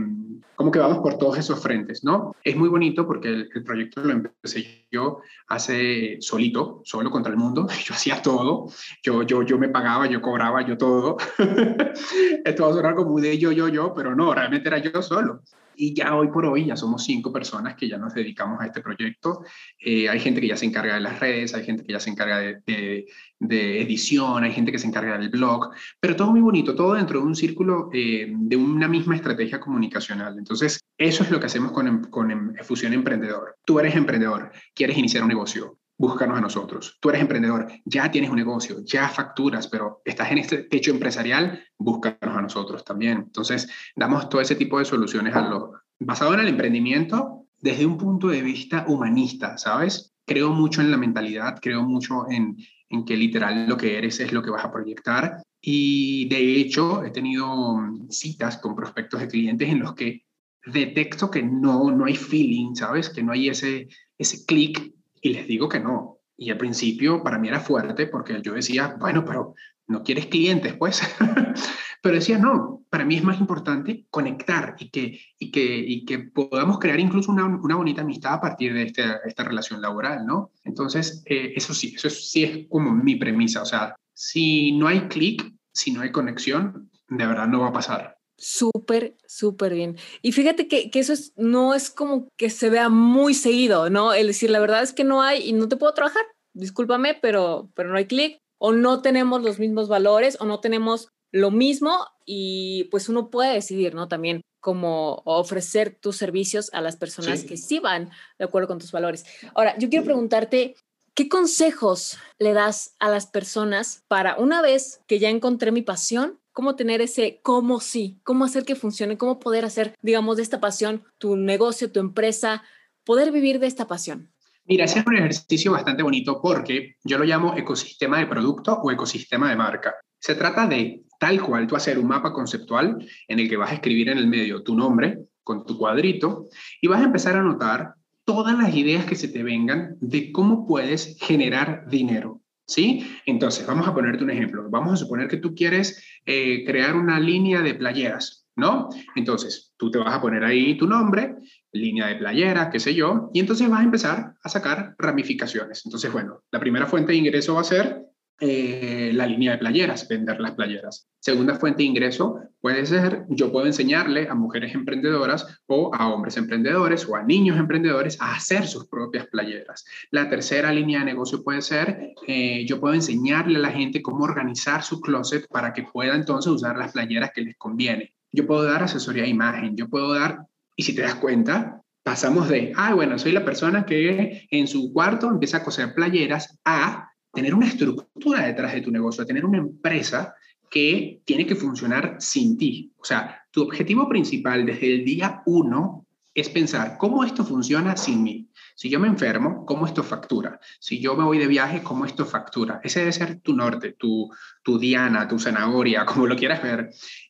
[0.59, 2.35] como que vamos por todos esos frentes, ¿no?
[2.43, 7.65] Es muy bonito porque el, proyecto lo empecé yo hace solito, solo contra el mundo.
[7.85, 8.67] Yo hacía todo.
[9.01, 11.15] Yo, yo, yo me pagaba, yo cobraba, yo todo.
[12.43, 15.43] Esto va a sonar como de yo, yo, yo, pero no, realmente era yo solo.
[15.81, 18.81] Y ya hoy por hoy ya somos cinco personas que ya nos dedicamos a este
[18.81, 19.45] proyecto.
[19.79, 22.09] Eh, hay gente que ya se encarga de las redes, hay gente que ya se
[22.09, 23.07] encarga de,
[23.39, 25.69] de, edición, hay gente que se encarga del blog,
[26.01, 30.37] pero todo muy bonito, todo dentro de un círculo eh, de una misma estrategia comunicacional.
[30.37, 33.55] Entonces, eso es lo que hacemos con, con Fusión Emprendedor.
[33.63, 36.97] Tú eres emprendedor, quieres iniciar un negocio, búscanos a nosotros.
[37.01, 41.61] Tú eres emprendedor, ya tienes un negocio, ya facturas, pero estás en este techo empresarial,
[41.77, 43.17] búscanos a nosotros también.
[43.17, 47.97] Entonces, damos todo ese tipo de soluciones a lo, basado en el emprendimiento desde un
[47.97, 50.15] punto de vista humanista, ¿sabes?
[50.25, 52.55] Creo mucho en la mentalidad, creo mucho en,
[52.87, 55.43] en que literal lo que eres es lo que vas a proyectar.
[55.61, 57.77] Y de hecho, he tenido
[58.09, 60.23] citas con prospectos de clientes en los que
[60.65, 63.09] detecto que no, no hay feeling, ¿sabes?
[63.09, 66.19] Que no hay ese, ese clic y les digo que no.
[66.37, 69.55] Y al principio para mí era fuerte porque yo decía, bueno, pero
[69.87, 71.01] no quieres clientes, pues.
[72.01, 76.19] pero decía, no, para mí es más importante conectar y que, y que, y que
[76.19, 80.51] podamos crear incluso una, una bonita amistad a partir de este, esta relación laboral, ¿no?
[80.63, 83.61] Entonces, eh, eso sí, eso sí es como mi premisa.
[83.61, 87.73] O sea, si no hay clic, si no hay conexión, de verdad no va a
[87.73, 88.18] pasar.
[88.39, 89.97] Súper, súper bien.
[90.21, 94.13] Y fíjate que, que eso es, no es como que se vea muy seguido, ¿no?
[94.13, 96.23] El decir, la verdad es que no hay y no te puedo trabajar,
[96.53, 101.09] discúlpame, pero, pero no hay clic, o no tenemos los mismos valores, o no tenemos
[101.31, 104.07] lo mismo, y pues uno puede decidir, ¿no?
[104.07, 108.91] También como ofrecer tus servicios a las personas que sí van de acuerdo con tus
[108.91, 109.25] valores.
[109.53, 110.75] Ahora, yo quiero preguntarte,
[111.13, 116.39] ¿qué consejos le das a las personas para una vez que ya encontré mi pasión,
[116.59, 120.59] cómo tener ese cómo sí, cómo hacer que funcione, cómo poder hacer, digamos, de esta
[120.59, 122.63] pasión tu negocio, tu empresa,
[123.05, 124.33] poder vivir de esta pasión?
[124.65, 128.91] Mira, ese es un ejercicio bastante bonito porque yo lo llamo ecosistema de producto o
[128.91, 129.95] ecosistema de marca.
[130.19, 133.75] Se trata de tal cual tú hacer un mapa conceptual en el que vas a
[133.75, 136.49] escribir en el medio tu nombre con tu cuadrito
[136.81, 137.93] y vas a empezar a anotar
[138.25, 142.41] todas las ideas que se te vengan de cómo puedes generar dinero.
[142.69, 143.03] ¿Sí?
[143.25, 144.69] Entonces, vamos a ponerte un ejemplo.
[144.69, 148.89] Vamos a suponer que tú quieres eh, crear una línea de playeras, ¿no?
[149.15, 151.35] Entonces, tú te vas a poner ahí tu nombre,
[151.73, 155.81] línea de playera, qué sé yo, y entonces vas a empezar a sacar ramificaciones.
[155.83, 158.05] Entonces, bueno, la primera fuente de ingreso va a ser
[158.41, 161.07] eh, la línea de playeras, vender las playeras.
[161.19, 166.37] Segunda fuente de ingreso puede ser, yo puedo enseñarle a mujeres emprendedoras o a hombres
[166.37, 169.83] emprendedores o a niños emprendedores a hacer sus propias playeras.
[170.11, 174.23] La tercera línea de negocio puede ser, eh, yo puedo enseñarle a la gente cómo
[174.23, 178.13] organizar su closet para que pueda entonces usar las playeras que les conviene.
[178.31, 182.47] Yo puedo dar asesoría de imagen, yo puedo dar, y si te das cuenta, pasamos
[182.47, 187.08] de, ah, bueno, soy la persona que en su cuarto empieza a coser playeras a
[187.33, 190.33] tener una estructura detrás de tu negocio, tener una empresa
[190.69, 192.93] que tiene que funcionar sin ti.
[192.97, 198.23] O sea, tu objetivo principal desde el día uno es pensar cómo esto funciona sin
[198.23, 198.49] mí.
[198.75, 200.59] Si yo me enfermo, ¿cómo esto factura?
[200.79, 202.79] Si yo me voy de viaje, ¿cómo esto factura?
[202.83, 204.29] Ese debe ser tu norte, tu,
[204.63, 206.89] tu diana, tu zanahoria, como lo quieras ver.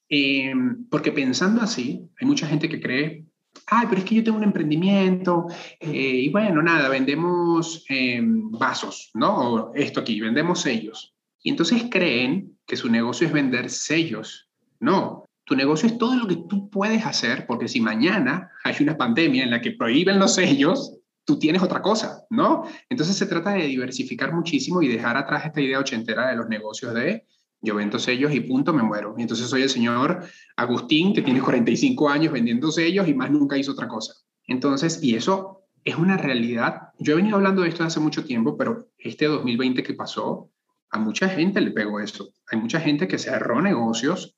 [0.10, 0.54] Eh,
[0.90, 3.26] porque pensando así, hay mucha gente que cree
[3.68, 5.48] ay, pero es que yo tengo un emprendimiento
[5.80, 9.38] eh, y bueno, nada, vendemos em, vasos, ¿no?
[9.38, 11.16] O esto aquí, vendemos sellos.
[11.42, 14.50] Y entonces creen que su negocio es vender sellos.
[14.80, 18.98] No, tu negocio es todo lo que tú puedes hacer, porque si mañana hay una
[18.98, 22.66] pandemia en la que prohíben los sellos, tú tienes otra cosa, ¿no?
[22.90, 26.94] Entonces se trata de diversificar muchísimo y dejar atrás esta idea ochentera de los negocios
[26.94, 27.26] de
[27.62, 29.16] yo vendo sellos y punto, me muero.
[29.18, 30.24] Y entonces soy el señor
[30.56, 34.14] Agustín, que tiene 45 años vendiendo sellos y más nunca hizo otra cosa.
[34.48, 36.90] Entonces, y eso es una realidad.
[37.00, 40.50] Yo he venido hablando de esto hace mucho tiempo, pero este 2020 que pasó,
[40.92, 42.30] a mucha gente le pegó eso.
[42.52, 44.36] Hay mucha gente que cerró negocios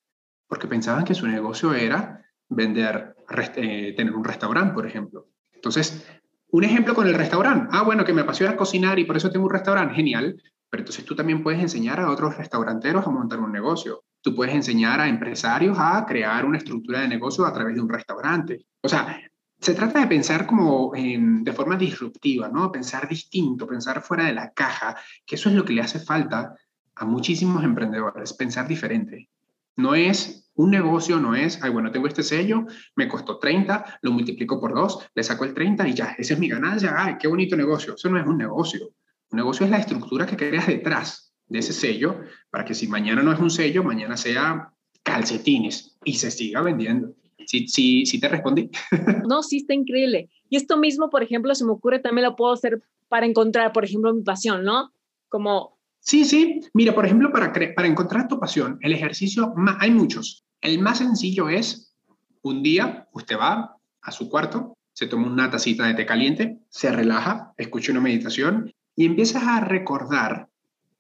[0.48, 3.16] porque pensaban que su negocio era vender,
[3.56, 5.30] eh, tener un restaurante, por ejemplo.
[5.54, 6.06] Entonces,
[6.50, 7.70] un ejemplo con el restaurante.
[7.72, 9.96] Ah, bueno, que me apasiona cocinar y por eso tengo un restaurante.
[9.96, 10.42] Genial.
[10.72, 14.06] Pero entonces tú también puedes enseñar a otros restauranteros a montar un negocio.
[14.22, 17.90] Tú puedes enseñar a empresarios a crear una estructura de negocio a través de un
[17.90, 18.66] restaurante.
[18.82, 19.20] O sea,
[19.60, 22.72] se trata de pensar como de forma disruptiva, ¿no?
[22.72, 26.56] Pensar distinto, pensar fuera de la caja, que eso es lo que le hace falta
[26.96, 29.30] a muchísimos emprendedores, pensar diferente.
[29.76, 34.12] No es un negocio, no es, ay, bueno, tengo este sello, me costó 30, lo
[34.12, 37.28] multiplico por 2, le saco el 30 y ya, esa es mi ganancia, ay, qué
[37.28, 37.96] bonito negocio.
[37.96, 38.90] Eso no es un negocio.
[39.32, 43.24] Un negocio es la estructura que creas detrás de ese sello para que si mañana
[43.24, 47.14] no es un sello, mañana sea calcetines y se siga vendiendo.
[47.46, 48.70] Sí, sí, sí te respondí.
[49.28, 50.30] No, sí, está increíble.
[50.50, 53.86] Y esto mismo, por ejemplo, se me ocurre, también lo puedo hacer para encontrar, por
[53.86, 54.92] ejemplo, mi pasión, ¿no?
[55.30, 55.78] Como...
[56.00, 56.62] Sí, sí.
[56.74, 60.46] Mira, por ejemplo, para, para encontrar tu pasión, el ejercicio, hay muchos.
[60.60, 61.96] El más sencillo es,
[62.42, 66.92] un día usted va a su cuarto, se toma una tacita de té caliente, se
[66.92, 70.48] relaja, escucha una meditación y empiezas a recordar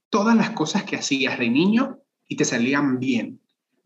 [0.09, 3.39] todas las cosas que hacías de niño y te salían bien.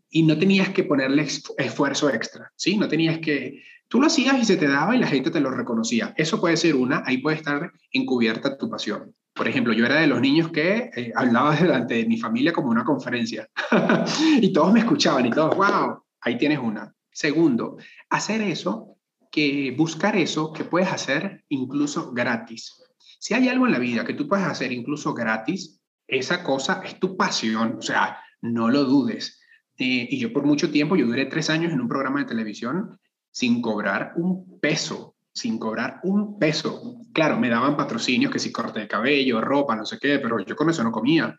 [0.10, 2.78] Y no tenías que ponerle esfuerzo extra, ¿sí?
[2.78, 3.62] No tenías que...
[3.90, 6.14] Tú lo hacías y se te daba y la gente te lo reconocía.
[6.16, 9.14] Eso puede ser una, ahí puede estar encubierta tu pasión.
[9.34, 12.70] Por ejemplo, yo era de los niños que eh, hablaba delante de mi familia como
[12.70, 13.50] una conferencia
[14.40, 16.96] y todos me escuchaban y todos, wow, ahí tienes una.
[17.12, 17.76] Segundo,
[18.10, 18.96] hacer eso,
[19.30, 22.85] que buscar eso que puedes hacer incluso gratis.
[23.26, 27.00] Si hay algo en la vida que tú puedes hacer incluso gratis, esa cosa es
[27.00, 29.42] tu pasión, o sea, no lo dudes.
[29.80, 33.00] Eh, y yo por mucho tiempo, yo duré tres años en un programa de televisión
[33.32, 37.02] sin cobrar un peso, sin cobrar un peso.
[37.14, 40.56] Claro, me daban patrocinios que si corte de cabello, ropa, no sé qué, pero yo
[40.56, 41.36] con eso no comía.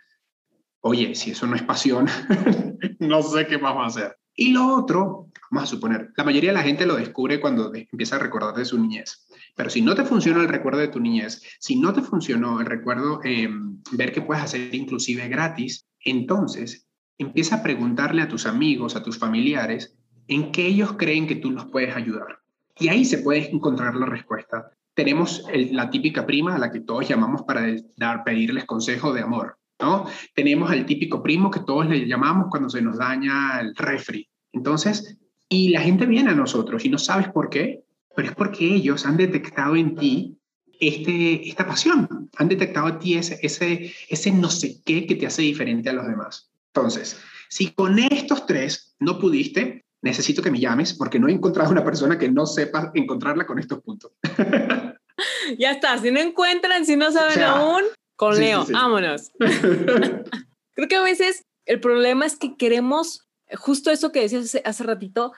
[0.80, 2.08] Oye, si eso no es pasión,
[2.98, 4.16] no sé qué vamos a hacer.
[4.34, 8.16] Y lo otro, vamos a suponer, la mayoría de la gente lo descubre cuando empieza
[8.16, 9.25] a recordar de su niñez.
[9.56, 12.66] Pero si no te funciona el recuerdo de tu niñez, si no te funcionó el
[12.66, 16.86] recuerdo, em, ver que puedes hacer inclusive gratis, entonces
[17.18, 19.96] empieza a preguntarle a tus amigos, a tus familiares,
[20.28, 22.40] en qué ellos creen que tú los puedes ayudar.
[22.78, 24.70] Y ahí se puede encontrar la respuesta.
[24.94, 27.66] Tenemos la típica prima a la que todos llamamos para
[27.96, 30.06] dar, pedirles consejo de amor, ¿no?
[30.34, 34.28] Tenemos al típico primo que todos le llamamos cuando se nos daña el refri.
[34.52, 37.85] Entonces, y la gente viene a nosotros y no sabes por qué,
[38.16, 40.38] pero es porque ellos han detectado en ti
[40.80, 45.26] este, esta pasión, han detectado en ti ese, ese, ese no sé qué que te
[45.26, 46.50] hace diferente a los demás.
[46.74, 51.70] Entonces, si con estos tres no pudiste, necesito que me llames porque no he encontrado
[51.70, 54.12] una persona que no sepa encontrarla con estos puntos.
[55.58, 57.82] ya está, si no encuentran, si no saben aún,
[58.16, 59.30] con Leo, vámonos.
[59.38, 65.32] Creo que a veces el problema es que queremos, justo eso que decías hace, ratito,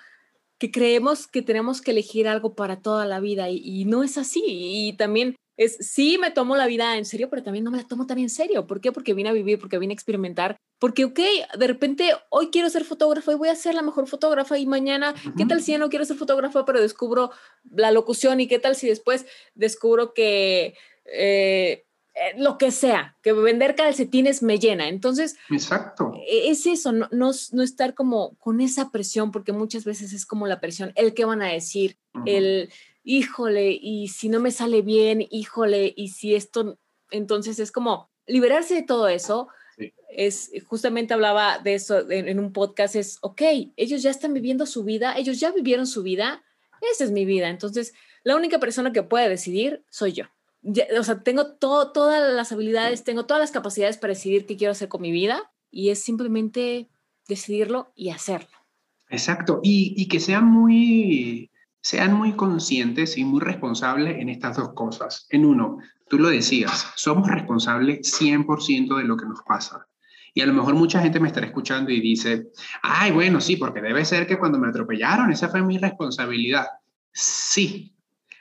[0.59, 4.19] que creemos que tenemos que elegir algo para toda la vida y, y, no es
[4.19, 4.43] así.
[4.45, 7.87] Y también es, sí me tomo la vida en serio, pero también no me la
[7.87, 8.67] tomo tan en serio.
[8.67, 8.93] ¿Por qué?
[8.93, 11.19] Porque vine a vivir, porque vine a experimentar, porque, ok,
[11.59, 15.15] de repente hoy quiero ser fotógrafa y voy a ser la mejor fotógrafa y mañana,
[15.37, 17.33] ¿qué tal si ya no quiero ser fotógrafa, pero descubro
[17.71, 20.75] la locución y qué tal si después descubro que...
[21.05, 21.88] Eh,
[22.21, 24.89] eh, lo que sea, que vender calcetines me llena.
[24.89, 26.13] Entonces, Exacto.
[26.27, 30.27] E, es eso, no, no, no, estar como con esa presión, porque muchas veces es
[30.27, 32.71] como la presión, el que van a decir, el,
[33.05, 36.79] híjole, y si no me sale bien, híjole, y si esto,
[37.11, 39.49] entonces es como liberarse de todo eso.
[40.11, 43.43] Es justamente hablaba de eso en, un podcast, es, ok,
[43.77, 46.43] ellos ya están viviendo su vida, ellos ya vivieron su vida,
[46.93, 47.49] esa es mi vida.
[47.49, 50.25] Entonces, la única persona que puede decidir soy yo.
[50.99, 54.89] O sea, tengo todas las habilidades, tengo todas las capacidades para decidir qué quiero hacer
[54.89, 56.89] con mi vida y es simplemente
[57.29, 58.49] decidirlo y hacerlo.
[59.11, 61.51] Exacto, y, y que sea muy
[61.81, 65.27] sean muy conscientes y muy responsables en estas dos cosas.
[65.31, 65.79] En uno,
[66.09, 69.87] tú lo decías, somos responsables 100% de lo que nos pasa.
[70.35, 72.49] Y a lo mejor mucha gente me estará escuchando y dice,
[72.83, 76.67] ay, bueno, sí, porque debe ser que cuando me atropellaron, esa fue mi responsabilidad.
[77.13, 77.95] Sí,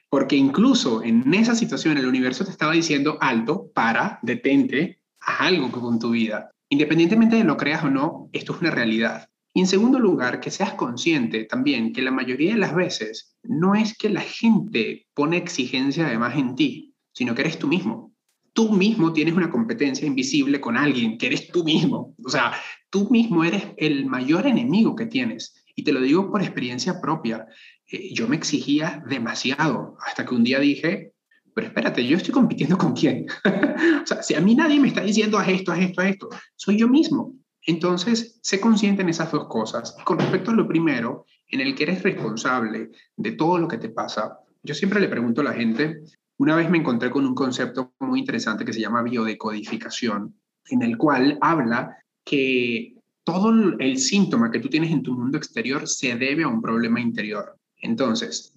[0.09, 5.71] porque incluso en esa situación el universo te estaba diciendo, alto, para, detente, haz algo
[5.71, 6.51] con tu vida.
[6.69, 9.29] Independientemente de lo creas o no, esto es una realidad.
[9.53, 13.73] Y en segundo lugar, que seas consciente también que la mayoría de las veces no
[13.73, 18.13] es que la gente pone exigencia además en ti, sino que eres tú mismo.
[18.53, 22.15] Tú mismo tienes una competencia invisible con alguien, que eres tú mismo.
[22.23, 22.53] O sea,
[22.89, 25.63] tú mismo eres el mayor enemigo que tienes.
[25.75, 27.47] Y te lo digo por experiencia propia.
[27.89, 31.13] Eh, yo me exigía demasiado hasta que un día dije,
[31.53, 33.25] pero espérate, yo estoy compitiendo con quién.
[34.03, 36.29] o sea, si a mí nadie me está diciendo haz esto, haz esto, haz esto,
[36.55, 37.33] soy yo mismo.
[37.65, 39.95] Entonces, sé consciente en esas dos cosas.
[40.05, 43.89] Con respecto a lo primero, en el que eres responsable de todo lo que te
[43.89, 46.01] pasa, yo siempre le pregunto a la gente,
[46.37, 50.35] una vez me encontré con un concepto muy interesante que se llama biodecodificación,
[50.69, 55.87] en el cual habla que todo el síntoma que tú tienes en tu mundo exterior
[55.87, 57.57] se debe a un problema interior.
[57.79, 58.53] Entonces,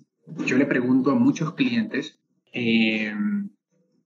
[0.46, 2.18] yo le pregunto a muchos clientes,
[2.52, 3.14] eh,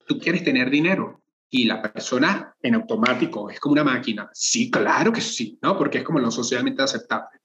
[0.06, 1.24] ¿tú quieres tener dinero?
[1.56, 4.28] y la persona en automático es como una máquina.
[4.32, 5.78] Sí, claro que sí, ¿no?
[5.78, 7.38] Porque es como lo socialmente aceptable.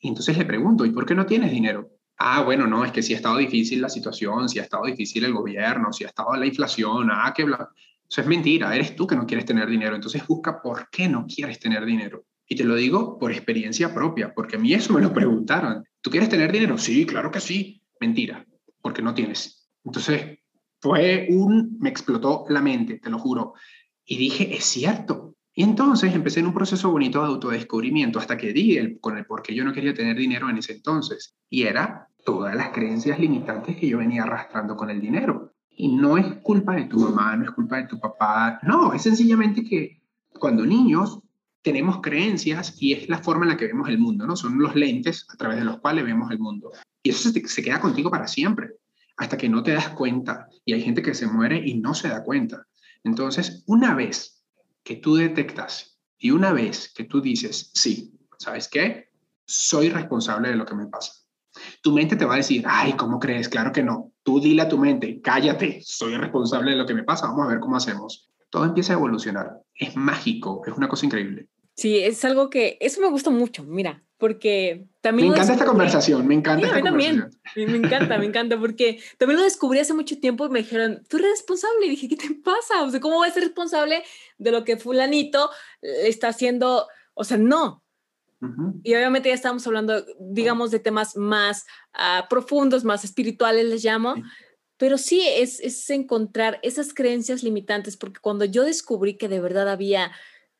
[0.00, 1.90] Entonces le pregunto, ¿y por qué no tienes dinero?
[2.16, 5.24] Ah, bueno, no, es que si ha estado difícil la situación, si ha estado difícil
[5.24, 7.68] el gobierno, si ha estado la inflación, ah, qué bla.
[8.08, 9.96] Eso es mentira, eres tú que no quieres tener dinero.
[9.96, 12.24] Entonces busca por qué no quieres tener dinero.
[12.46, 15.84] Y te lo digo por experiencia propia, porque a mí eso me lo preguntaron.
[16.06, 16.78] ¿Tú quieres tener dinero?
[16.78, 17.82] Sí, claro que sí.
[18.00, 18.46] Mentira,
[18.80, 19.68] porque no tienes.
[19.82, 20.38] Entonces,
[20.80, 23.54] fue un, me explotó la mente, te lo juro.
[24.04, 25.34] Y dije, es cierto.
[25.52, 29.26] Y entonces empecé en un proceso bonito de autodescubrimiento hasta que di el, con el
[29.26, 31.34] por qué yo no quería tener dinero en ese entonces.
[31.50, 35.54] Y era todas las creencias limitantes que yo venía arrastrando con el dinero.
[35.70, 39.02] Y no es culpa de tu mamá, no es culpa de tu papá, no, es
[39.02, 40.00] sencillamente que
[40.38, 41.18] cuando niños
[41.66, 44.36] tenemos creencias y es la forma en la que vemos el mundo, ¿no?
[44.36, 46.70] Son los lentes a través de los cuales vemos el mundo.
[47.02, 48.76] Y eso se, se queda contigo para siempre
[49.16, 50.48] hasta que no te das cuenta.
[50.64, 52.68] Y hay gente que se muere y no se da cuenta.
[53.02, 54.44] Entonces, una vez
[54.84, 59.08] que tú detectas y una vez que tú dices, sí, ¿sabes qué?
[59.44, 61.14] Soy responsable de lo que me pasa.
[61.82, 63.48] Tu mente te va a decir, ay, ¿cómo crees?
[63.48, 64.12] Claro que no.
[64.22, 67.48] Tú dile a tu mente, cállate, soy responsable de lo que me pasa, vamos a
[67.48, 68.30] ver cómo hacemos.
[68.50, 69.62] Todo empieza a evolucionar.
[69.74, 71.48] Es mágico, es una cosa increíble.
[71.76, 75.28] Sí, es algo que, eso me gusta mucho, mira, porque también...
[75.28, 76.66] Me encanta esta conversación, me encanta.
[76.66, 80.60] esta también, me encanta, me encanta, porque también lo descubrí hace mucho tiempo y me
[80.60, 82.82] dijeron, tú eres responsable, y dije, ¿qué te pasa?
[82.82, 84.02] O sea, ¿cómo voy a ser responsable
[84.38, 85.50] de lo que fulanito
[85.82, 86.86] está haciendo?
[87.12, 87.82] O sea, no.
[88.82, 94.14] Y obviamente ya estamos hablando, digamos, de temas más ah, profundos, más espirituales, les llamo.
[94.78, 99.68] Pero sí, es, es encontrar esas creencias limitantes, porque cuando yo descubrí que de verdad
[99.68, 100.12] había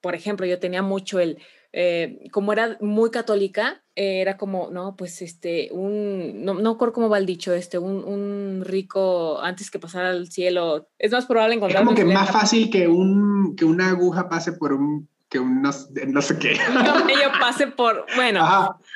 [0.06, 1.36] por ejemplo, yo tenía mucho el,
[1.72, 7.08] eh, como era muy católica, era como, no, pues este, un, no, no recuerdo cómo
[7.08, 11.56] va el dicho, este, un, un, rico antes que pasar al cielo, es más probable
[11.56, 11.82] encontrar...
[11.82, 15.60] Es como que más fácil que, un, que una aguja pase por un que un
[15.60, 16.56] no, sé qué.
[16.68, 18.44] Un camello pase por, bueno,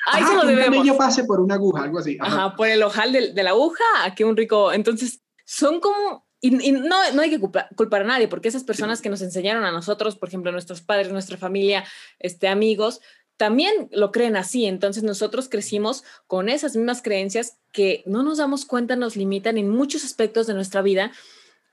[0.07, 0.69] ahí se lo debemos.
[0.69, 2.17] Un camello pase por una aguja, algo así.
[2.21, 6.25] Ajá, por el ojal de, de, la aguja, a que un rico, entonces son como,
[6.41, 9.71] y, no, no, hay que culpar, a nadie, porque esas personas que nos enseñaron a
[9.71, 11.83] nosotros, por ejemplo, nuestros padres, nuestra familia,
[12.17, 12.99] este, amigos,
[13.37, 14.65] también lo creen así.
[14.65, 19.69] Entonces nosotros crecimos con esas mismas creencias que no nos damos cuenta, nos limitan en
[19.69, 21.11] muchos aspectos de nuestra vida.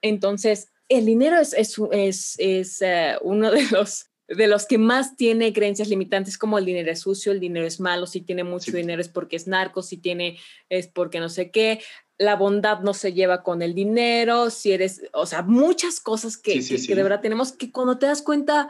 [0.02, 5.16] Entonces, el dinero es, es, es, es eh, uno de los de los que más
[5.16, 8.72] tiene creencias limitantes, como el dinero es sucio, el dinero es malo, si tiene mucho
[8.72, 10.38] dinero es porque es narco, si tiene
[10.68, 11.80] es porque no sé qué,
[12.18, 16.60] la bondad no se lleva con el dinero, si eres, o sea, muchas cosas que,
[16.60, 18.68] que, de verdad tenemos que cuando te das cuenta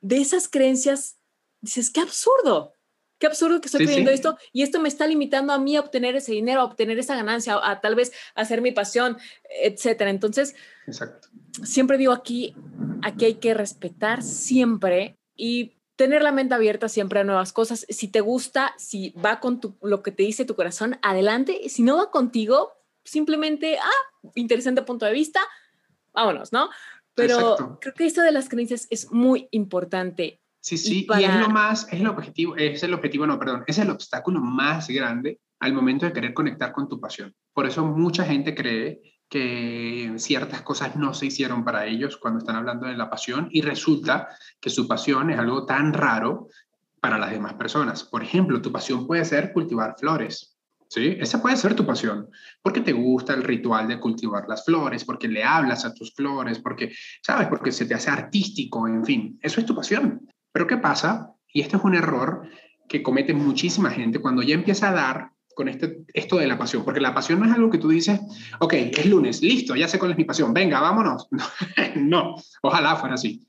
[0.00, 1.18] de esas creencias,
[1.60, 2.72] dices, qué absurdo,
[3.18, 6.16] qué absurdo que estoy creyendo esto y esto me está limitando a mí a obtener
[6.16, 9.18] ese dinero, a obtener esa ganancia, a, tal vez hacer mi pasión,
[9.62, 10.08] etcétera.
[10.08, 10.54] Entonces,
[11.62, 12.54] siempre digo aquí,
[13.02, 17.84] aquí hay que respetar siempre y tener la mente abierta siempre a nuevas cosas.
[17.88, 21.68] Si te gusta, si va con tu, lo que te dice tu corazón, adelante.
[21.68, 22.77] Si no va contigo,
[23.08, 25.40] simplemente, ah, interesante punto de vista,
[26.12, 26.70] vámonos, ¿no?
[27.14, 30.40] Pero creo que esto de las creencias es muy importante.
[30.60, 33.78] Sí, sí, y, es lo más, es el objetivo, es el objetivo, no, perdón, es
[33.78, 37.34] el obstáculo más grande al momento de querer conectar con tu pasión.
[37.52, 42.56] Por eso mucha gente cree que ciertas cosas no se hicieron para ellos cuando están
[42.56, 44.28] hablando de la pasión y resulta
[44.60, 46.48] que su pasión es algo tan raro
[47.00, 48.04] para las demás personas.
[48.04, 50.57] Por ejemplo, tu pasión puede ser cultivar flores.
[50.88, 51.16] ¿Sí?
[51.20, 52.28] Esa puede ser tu pasión,
[52.62, 56.58] porque te gusta el ritual de cultivar las flores, porque le hablas a tus flores,
[56.58, 57.48] porque, ¿sabes?
[57.48, 60.26] Porque se te hace artístico, en fin, eso es tu pasión.
[60.52, 61.32] Pero ¿qué pasa?
[61.52, 62.48] Y este es un error
[62.88, 66.84] que comete muchísima gente cuando ya empieza a dar con este, esto de la pasión,
[66.84, 68.20] porque la pasión no es algo que tú dices,
[68.60, 71.28] ok, es lunes, listo, ya sé cuál es mi pasión, venga, vámonos.
[71.96, 73.44] no, ojalá fuera así.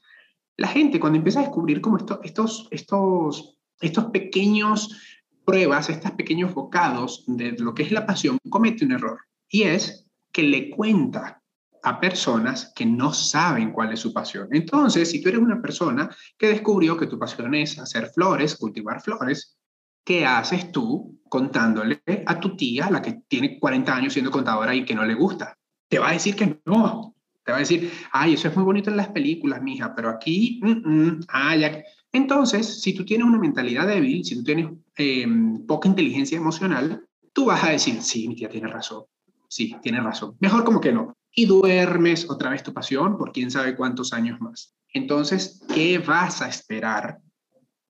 [0.57, 4.97] La gente cuando empieza a descubrir como esto, estos, estos, estos pequeños
[5.45, 9.19] pruebas, estos pequeños bocados de lo que es la pasión, comete un error.
[9.49, 11.41] Y es que le cuenta
[11.83, 14.47] a personas que no saben cuál es su pasión.
[14.51, 19.01] Entonces, si tú eres una persona que descubrió que tu pasión es hacer flores, cultivar
[19.01, 19.57] flores,
[20.03, 24.83] ¿qué haces tú contándole a tu tía, la que tiene 40 años siendo contadora y
[24.83, 25.57] que no le gusta?
[25.87, 27.15] Te va a decir que no.
[27.43, 30.59] Te va a decir, ay, eso es muy bonito en las películas, mija, pero aquí,
[30.61, 31.83] mm, ah, ya.
[32.11, 37.45] Entonces, si tú tienes una mentalidad débil, si tú tienes em, poca inteligencia emocional, tú
[37.45, 39.03] vas a decir, sí, mi tía tiene razón,
[39.47, 40.35] sí, tiene razón.
[40.39, 41.15] Mejor como que no.
[41.31, 44.75] Y duermes otra vez tu pasión por quién sabe cuántos años más.
[44.91, 47.19] Entonces, ¿qué vas a esperar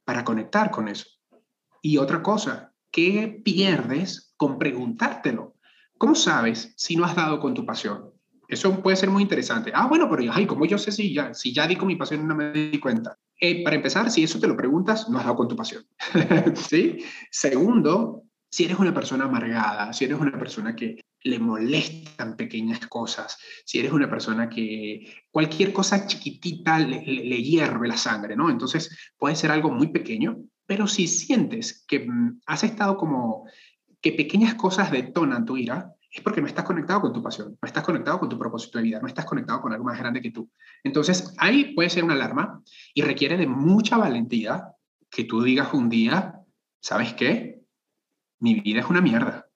[0.04, 1.08] para conectar con eso?
[1.82, 5.56] Y otra cosa, ¿qué pierdes con preguntártelo?
[5.98, 8.12] ¿Cómo sabes si no has dado con tu pasión?
[8.50, 9.72] Eso puede ser muy interesante.
[9.74, 12.28] Ah, bueno, pero ay, ¿cómo yo sé si ya, si ya di con mi pasión
[12.28, 13.18] no me di cuenta?
[13.40, 15.86] Eh, para empezar, si eso te lo preguntas, no has dado con tu pasión.
[16.56, 16.98] ¿Sí?
[17.32, 23.38] Segundo, si eres una persona amargada, si eres una persona que le molestan pequeñas cosas,
[23.66, 28.50] si eres una persona que cualquier cosa chiquitita le, le, hierve la sangre, ¿no?
[28.50, 33.46] Entonces puede ser algo muy pequeño, pero si sientes que mm, has estado como
[34.02, 37.68] que pequeñas cosas detonan tu ira, es porque no estás conectado con tu pasión, no
[37.68, 40.32] estás conectado con tu propósito de vida, no estás conectado con algo más grande que
[40.32, 40.50] tú.
[40.84, 44.74] Entonces, ahí puede ser una alarma y requiere de mucha valentía
[45.10, 46.40] que tú digas un día,
[46.80, 47.62] ¿sabes qué?
[48.40, 49.48] Mi vida es una mierda.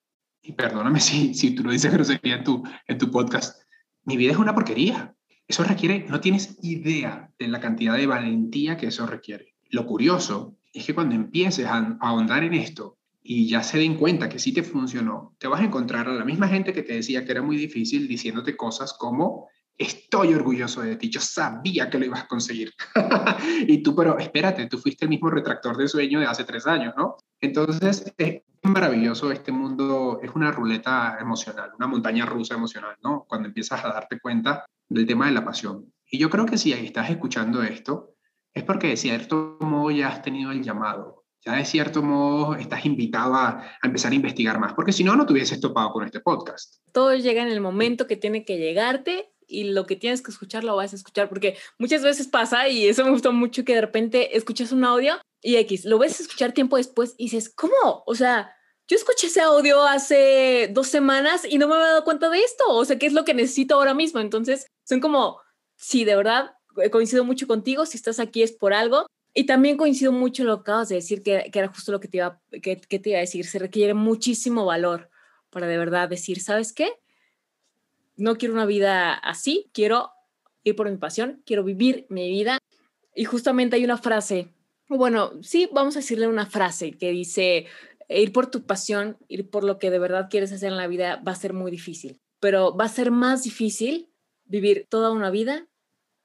[0.42, 3.64] Y perdóname si, si tú lo dices grosería en tu, en tu podcast.
[4.04, 5.16] Mi vida es una porquería.
[5.48, 9.56] Eso requiere, no tienes idea de la cantidad de valentía que eso requiere.
[9.70, 14.28] Lo curioso es que cuando empieces a ahondar en esto y ya se den cuenta
[14.28, 17.24] que sí te funcionó, te vas a encontrar a la misma gente que te decía
[17.26, 19.48] que era muy difícil diciéndote cosas como,
[19.78, 22.74] estoy orgulloso de ti, yo sabía que lo ibas a conseguir.
[23.68, 26.94] y tú, pero espérate, tú fuiste el mismo retractor de sueño de hace tres años,
[26.98, 27.16] ¿no?
[27.40, 33.26] Entonces, es maravilloso este mundo, es una ruleta emocional, una montaña rusa emocional, ¿no?
[33.28, 35.92] Cuando empiezas a darte cuenta del tema de la pasión.
[36.10, 38.16] Y yo creo que si estás escuchando esto,
[38.54, 42.86] es porque de cierto modo ya has tenido el llamado, ya de cierto modo estás
[42.86, 46.20] invitado a, empezar a investigar más, porque si no, no te hubieses topado con este
[46.20, 46.78] podcast.
[46.92, 50.64] Todo llega en el momento que tiene que llegarte y lo que tienes que escuchar
[50.64, 53.82] lo vas a escuchar, porque muchas veces pasa, y eso me gustó mucho, que de
[53.82, 58.04] repente escuchas un audio y X, lo ves a escuchar tiempo después y dices, ¿cómo?
[58.06, 58.56] O sea,
[58.88, 62.64] yo escuché ese audio hace dos semanas y no me había dado cuenta de esto,
[62.70, 64.22] o sea, ¿qué es lo que necesito ahora mismo?
[64.22, 65.40] Entonces, son como,
[65.76, 66.52] sí, de verdad,
[66.92, 70.62] coincido mucho contigo, si estás aquí es por algo, Y también coincido mucho lo que
[70.62, 73.22] acabas de decir, que, era justo lo que te, iba, que, que te iba a
[73.22, 73.46] decir.
[73.46, 75.10] Se requiere muchísimo valor
[75.50, 76.92] para de verdad decir, ¿sabes qué?
[78.16, 80.12] No quiero una vida así, quiero
[80.64, 82.60] ir por mi pasión, quiero vivir mi vida.
[83.16, 84.50] Y justamente hay una frase,
[84.88, 87.68] bueno, sí, vamos a decirle una frase que dice,
[88.10, 91.22] ir por tu pasión, ir por lo que de verdad quieres hacer en la vida
[91.28, 94.10] va a ser muy difícil, pero va a ser más difícil
[94.46, 95.68] vivir toda una vida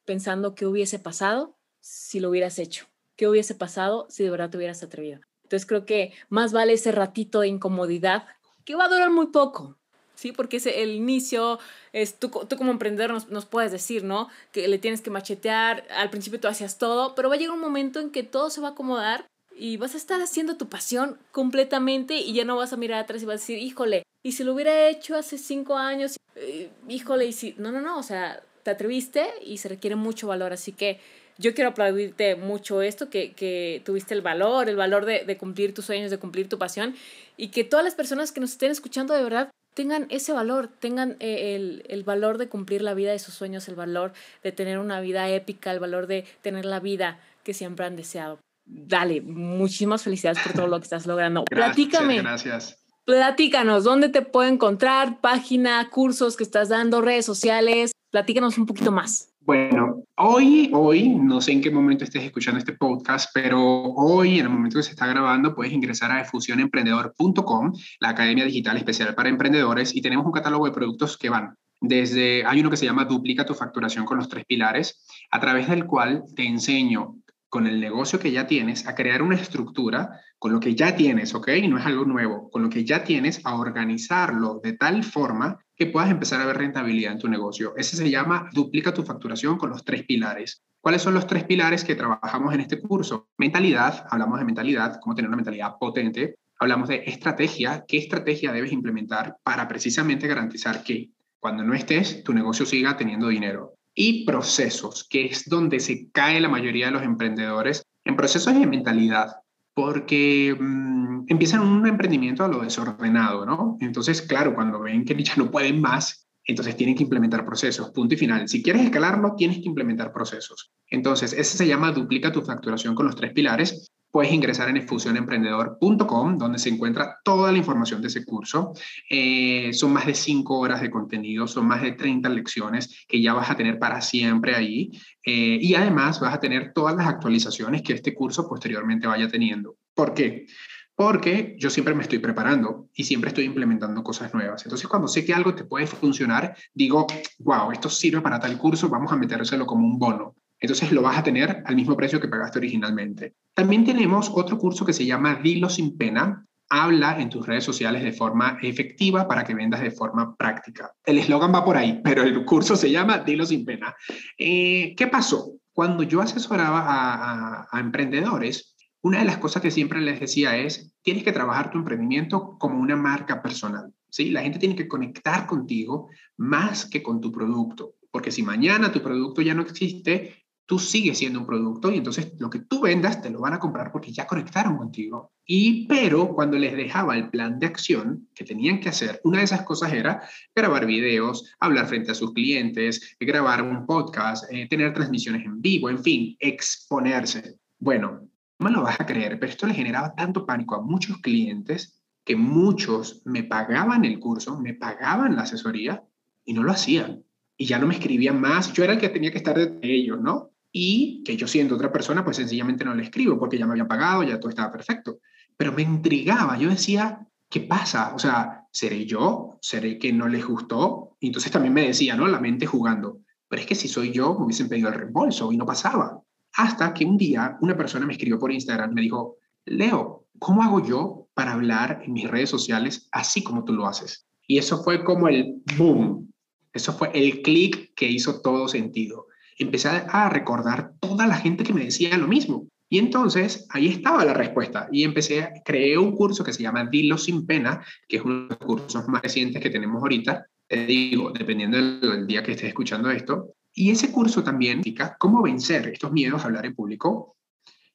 [0.04, 2.86] pensando qué hubiese pasado si lo hubieras hecho,
[3.18, 5.20] qué hubiese pasado si de verdad te hubieras atrevido.
[5.42, 8.26] Entonces creo que más vale ese ratito de incomodidad
[8.64, 9.76] que va a durar muy poco,
[10.14, 10.32] ¿sí?
[10.32, 11.58] Porque el inicio,
[11.92, 14.28] es tú, tú como emprendedor nos, nos, puedes decir, ¿no?
[14.52, 17.60] Que le tienes que machetear, al principio tú hacías todo, pero va a llegar un
[17.60, 21.18] momento en que todo se va a acomodar y vas a estar haciendo tu pasión
[21.32, 24.44] completamente y ya no vas a mirar atrás y vas a decir, híjole, y si
[24.44, 28.42] lo hubiera hecho hace cinco años, eh, híjole, y si, no, no, no, o sea,
[28.62, 31.00] te atreviste y se requiere mucho valor, así que
[31.38, 35.72] yo quiero aplaudirte mucho esto, que, que tuviste el valor, el valor de, de, cumplir
[35.72, 36.94] tus sueños, de cumplir tu pasión
[37.36, 41.16] y que todas las personas que nos estén escuchando de verdad tengan ese valor, tengan
[41.20, 44.12] eh, el, el, valor de cumplir la vida de sus sueños, el valor
[44.42, 48.40] de tener una vida épica, el valor de tener la vida que siempre han deseado.
[48.66, 51.44] Dale, muchísimas felicidades por todo lo que estás logrando.
[51.48, 52.18] Gracias, Platícame.
[52.18, 52.78] Gracias.
[53.04, 55.20] Platícanos, ¿dónde te puedo encontrar?
[55.20, 57.92] Página, cursos que estás dando, redes sociales.
[58.10, 59.30] Platícanos un poquito más.
[59.48, 64.44] Bueno, hoy, hoy, no sé en qué momento estés escuchando este podcast, pero hoy, en
[64.44, 69.30] el momento que se está grabando, puedes ingresar a fusionemprendedor.com, la academia digital especial para
[69.30, 73.06] emprendedores, y tenemos un catálogo de productos que van desde, hay uno que se llama
[73.06, 77.16] Duplica tu facturación con los tres pilares, a través del cual te enseño
[77.48, 81.34] con el negocio que ya tienes a crear una estructura con lo que ya tienes,
[81.34, 81.48] ¿ok?
[81.70, 85.86] No es algo nuevo, con lo que ya tienes a organizarlo de tal forma que
[85.86, 87.74] puedas empezar a ver rentabilidad en tu negocio.
[87.76, 90.60] Ese se llama duplica tu facturación con los tres pilares.
[90.80, 93.28] ¿Cuáles son los tres pilares que trabajamos en este curso?
[93.38, 96.36] Mentalidad, hablamos de mentalidad, cómo tener una mentalidad potente.
[96.58, 102.34] Hablamos de estrategia, qué estrategia debes implementar para precisamente garantizar que cuando no estés, tu
[102.34, 107.02] negocio siga teniendo dinero y procesos, que es donde se cae la mayoría de los
[107.02, 109.36] emprendedores en procesos de mentalidad,
[109.78, 113.76] porque mmm, empiezan un emprendimiento a lo desordenado, ¿no?
[113.80, 118.16] Entonces, claro, cuando ven que ya no pueden más, entonces tienen que implementar procesos, punto
[118.16, 118.48] y final.
[118.48, 120.72] Si quieres escalarlo, tienes que implementar procesos.
[120.88, 126.38] Entonces, ese se llama duplica tu facturación con los tres pilares puedes ingresar en fusionemprendedor.com,
[126.38, 128.72] donde se encuentra toda la información de ese curso.
[129.08, 133.34] Eh, son más de cinco horas de contenido, son más de 30 lecciones que ya
[133.34, 134.90] vas a tener para siempre ahí.
[135.24, 139.76] Eh, y además vas a tener todas las actualizaciones que este curso posteriormente vaya teniendo.
[139.94, 140.46] ¿Por qué?
[140.94, 144.64] Porque yo siempre me estoy preparando y siempre estoy implementando cosas nuevas.
[144.64, 147.06] Entonces, cuando sé que algo te puede funcionar, digo,
[147.38, 150.34] wow, esto sirve para tal curso, vamos a metérselo como un bono.
[150.60, 153.34] Entonces lo vas a tener al mismo precio que pagaste originalmente.
[153.54, 156.44] También tenemos otro curso que se llama Dilo sin pena.
[156.70, 160.92] Habla en tus redes sociales de forma efectiva para que vendas de forma práctica.
[161.04, 163.94] El eslogan va por ahí, pero el curso se llama Dilo sin pena.
[164.36, 165.52] Eh, ¿Qué pasó?
[165.72, 170.92] Cuando yo asesoraba a, a emprendedores, una de las cosas que siempre les decía es,
[171.02, 173.92] tienes que trabajar tu emprendimiento como una marca personal.
[174.10, 174.30] ¿sí?
[174.30, 179.00] La gente tiene que conectar contigo más que con tu producto, porque si mañana tu
[179.00, 180.34] producto ya no existe,
[180.68, 183.58] tú sigues siendo un producto y entonces lo que tú vendas te lo van a
[183.58, 185.32] comprar porque ya conectaron contigo.
[185.46, 189.44] Y pero cuando les dejaba el plan de acción que tenían que hacer, una de
[189.44, 194.92] esas cosas era grabar videos, hablar frente a sus clientes, grabar un podcast, eh, tener
[194.92, 197.56] transmisiones en vivo, en fin, exponerse.
[197.78, 201.16] Bueno, no me lo vas a creer, pero esto le generaba tanto pánico a muchos
[201.22, 206.04] clientes que muchos me pagaban el curso, me pagaban la asesoría
[206.44, 207.24] y no lo hacían.
[207.56, 208.70] Y ya no me escribían más.
[208.74, 210.50] Yo era el que tenía que estar de ellos, ¿no?
[210.80, 213.88] Y que yo siendo otra persona, pues sencillamente no le escribo porque ya me había
[213.88, 215.18] pagado, ya todo estaba perfecto.
[215.56, 218.14] Pero me intrigaba, yo decía, ¿qué pasa?
[218.14, 219.58] O sea, ¿seré yo?
[219.60, 221.16] ¿Seré que no les gustó?
[221.18, 222.28] Y entonces también me decía, ¿no?
[222.28, 223.18] La mente jugando.
[223.48, 226.22] Pero es que si soy yo, me hubiesen pedido el reembolso y no pasaba.
[226.54, 230.86] Hasta que un día una persona me escribió por Instagram, me dijo, Leo, ¿cómo hago
[230.86, 234.28] yo para hablar en mis redes sociales así como tú lo haces?
[234.46, 236.32] Y eso fue como el boom.
[236.72, 239.27] Eso fue el clic que hizo todo sentido
[239.58, 242.66] empecé a recordar toda la gente que me decía lo mismo.
[242.90, 247.18] Y entonces ahí estaba la respuesta y empecé, creé un curso que se llama Dilo
[247.18, 251.32] sin pena, que es uno de los cursos más recientes que tenemos ahorita, te digo,
[251.32, 253.54] dependiendo del, día que estés escuchando esto.
[253.74, 257.36] Y ese curso también indica cómo vencer estos miedos a hablar en público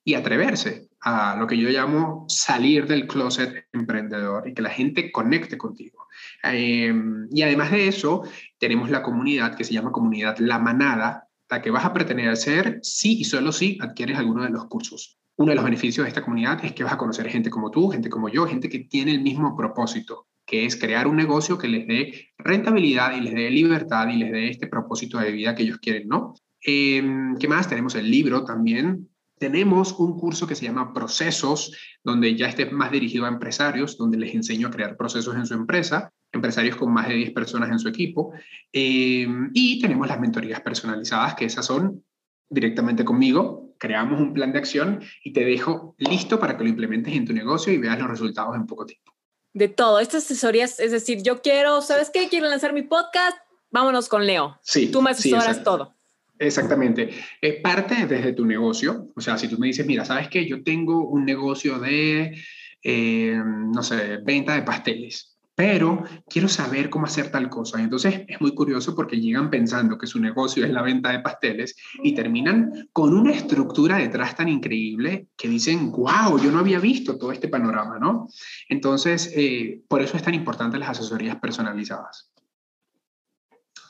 [0.03, 5.11] y atreverse a lo que yo llamo salir del closet emprendedor y que la gente
[5.11, 6.07] conecte contigo.
[6.43, 8.23] Em, y además de eso,
[8.57, 12.79] tenemos la comunidad que se llama Comunidad La Manada, la que vas a pretender ser
[12.81, 15.19] si y solo si adquieres alguno de los cursos.
[15.35, 17.89] Uno de los beneficios de esta comunidad es que vas a conocer gente como tú,
[17.89, 21.67] gente como yo, gente que tiene el mismo propósito, que es crear un negocio que
[21.67, 25.63] les dé rentabilidad y les dé libertad y les dé este propósito de vida que
[25.63, 26.35] ellos quieren, ¿no?
[26.61, 27.67] Em, ¿Qué más?
[27.67, 29.09] Tenemos el libro también.
[29.39, 34.17] Tenemos un curso que se llama Procesos, donde ya esté más dirigido a empresarios, donde
[34.17, 37.79] les enseño a crear procesos en su empresa, empresarios con más de 10 personas en
[37.79, 38.33] su equipo.
[38.71, 42.03] Em, y tenemos las mentorías personalizadas, que esas son
[42.49, 47.13] directamente conmigo, creamos un plan de acción y te dejo listo para que lo implementes
[47.13, 49.13] en tu negocio y veas los resultados en poco tiempo.
[49.53, 52.27] De todo, estas asesorías, es decir, yo quiero, ¿sabes qué?
[52.27, 53.37] Quiero lanzar mi podcast,
[53.69, 54.57] vámonos con Leo.
[54.63, 54.87] Sí.
[54.87, 55.93] Tú me asesoras todo.
[56.39, 57.11] Exactamente.
[57.39, 59.09] Es parte desde tu negocio.
[59.15, 60.47] O sea, si tú me dices, mira, ¿sabes qué?
[60.47, 62.35] Yo tengo un negocio de,
[62.83, 67.81] eh, no sé, venta de pasteles pero quiero saber cómo hacer tal cosa.
[67.81, 71.75] entonces es muy curioso porque llegan pensando que su negocio es la venta de pasteles
[72.03, 77.17] y terminan con una estructura detrás tan increíble que dicen, wow, yo no había visto
[77.17, 78.27] todo este panorama, ¿no?
[78.69, 82.31] Entonces, eh, por eso es tan importante las asesorías personalizadas.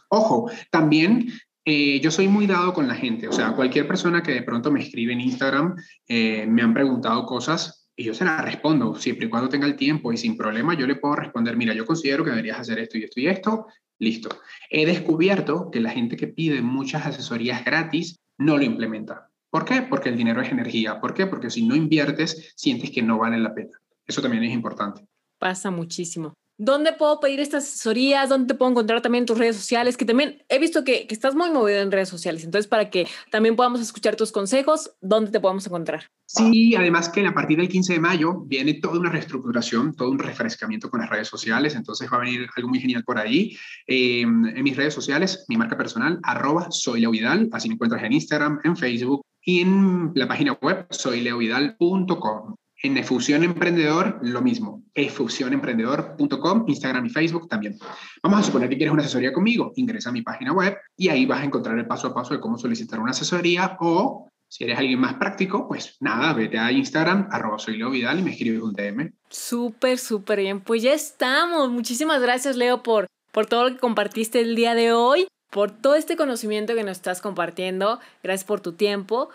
[0.10, 1.32] Ojo, también
[1.66, 4.70] eh, yo soy muy dado con la gente, o sea, cualquier persona que de pronto
[4.70, 5.76] me escribe en Instagram,
[6.08, 9.76] eh, me han preguntado cosas, y yo se la respondo, siempre y cuando tenga el
[9.76, 12.98] tiempo y sin problema, yo le puedo responder, mira, yo considero que deberías hacer esto
[12.98, 13.68] y esto y esto,
[14.00, 14.30] listo.
[14.70, 19.30] He descubierto que la gente que pide muchas asesorías gratis no lo implementa.
[19.50, 19.84] ¿Por qué?
[19.84, 21.00] Porque el dinero es energía.
[21.00, 21.28] ¿Por qué?
[21.28, 23.80] Porque si no inviertes, sientes que no vale la pena.
[24.08, 25.08] Eso también es importante.
[25.38, 26.34] Pasa muchísimo.
[26.66, 28.30] ¿Dónde puedo pedir estas asesorías?
[28.30, 29.98] ¿Dónde te puedo encontrar también tus redes sociales?
[29.98, 32.46] Que también he visto que, estás muy movido en redes sociales.
[32.46, 36.06] Entonces, para que también podamos escuchar tus consejos, ¿dónde te podemos encontrar?
[36.26, 40.20] Sí, además que a partir del 15 de mayo viene toda una reestructuración, todo un
[40.20, 41.76] refrescamiento con las redes sociales.
[41.76, 43.58] Entonces, va a venir algo muy genial por ahí.
[43.86, 47.50] Eh, en mis redes sociales, mi marca personal, arroba soy Leo Vidal.
[47.52, 52.56] Así me encuentras en Instagram, en Facebook y en la página web soyleovidal.com.
[52.86, 54.84] En Efusión Emprendedor, lo mismo.
[54.94, 57.78] efusionemprendedor.com, Instagram y Facebook también.
[58.22, 59.72] Vamos a suponer que quieres una asesoría conmigo.
[59.78, 62.42] Ingresa a mi página web y ahí vas a encontrar el paso a paso de
[62.42, 67.30] cómo solicitar una asesoría o si eres alguien más práctico, pues nada, vete a Instagram,
[67.32, 69.14] arroba soy Leo Vidal y me escribes un DM.
[69.30, 70.60] Súper, súper bien.
[70.60, 71.72] Pues ya estamos.
[71.72, 75.96] Muchísimas gracias, Leo, por, por todo lo que compartiste el día de hoy, por todo
[75.96, 78.02] este conocimiento que nos estás compartiendo.
[78.22, 79.30] Gracias por tu tiempo.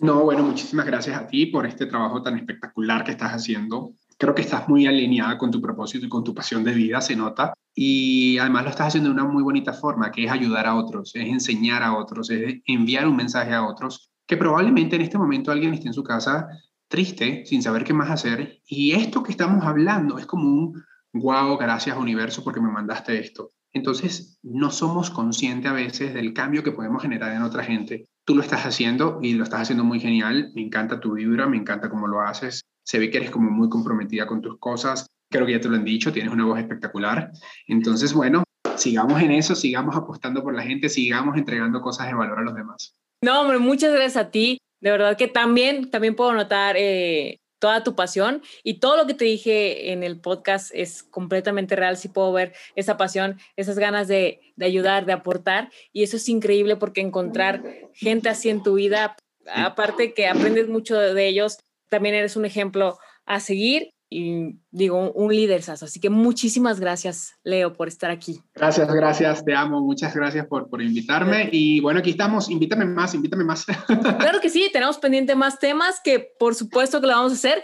[0.00, 3.94] No, bueno, muchísimas gracias a ti por este trabajo tan espectacular que estás haciendo.
[4.16, 7.16] Creo que estás muy alineada con tu propósito y con tu pasión de vida, se
[7.16, 7.52] nota.
[7.74, 11.12] Y además lo estás haciendo de una muy bonita forma, que es ayudar a otros,
[11.16, 15.50] es enseñar a otros, es enviar un mensaje a otros, que probablemente en este momento
[15.50, 16.48] alguien esté en su casa
[16.86, 18.60] triste, sin saber qué más hacer.
[18.66, 23.50] Y esto que estamos hablando es como un, wow, gracias universo porque me mandaste esto.
[23.72, 28.34] Entonces, no somos conscientes a veces del cambio que podemos generar en otra gente tú
[28.34, 30.52] lo estás haciendo y lo estás haciendo muy genial.
[30.54, 32.60] Me encanta tu vibra, me encanta cómo lo haces.
[32.84, 35.06] Se ve que eres como muy comprometida con tus cosas.
[35.30, 37.30] Creo que ya te lo han dicho, tienes una voz espectacular.
[37.66, 38.44] Entonces, bueno,
[38.76, 42.54] sigamos en eso, sigamos apostando por la gente, sigamos entregando cosas de valor a los
[42.54, 43.00] demás.
[43.24, 44.58] No, hombre, muchas gracias a ti.
[44.82, 49.14] De verdad que también, también puedo notar eh, toda tu pasión y todo lo que
[49.14, 51.96] te dije en el podcast es completamente real.
[51.96, 56.28] Sí puedo ver esa pasión, esas ganas de, de ayudar, de aportar y eso es
[56.28, 57.62] increíble porque encontrar
[57.94, 62.98] gente así en tu vida, aparte que aprendes mucho de ellos, también eres un ejemplo
[63.24, 68.40] a seguir y digo, un líder Así que muchísimas gracias, Leo, por estar aquí.
[68.54, 69.82] Gracias, gracias, te amo.
[69.82, 71.50] Muchas gracias por, por invitarme.
[71.52, 72.48] Y bueno, aquí estamos.
[72.48, 73.66] Invítame más, invítame más.
[74.18, 77.62] Claro que sí, tenemos pendiente más temas que por supuesto que lo vamos a hacer.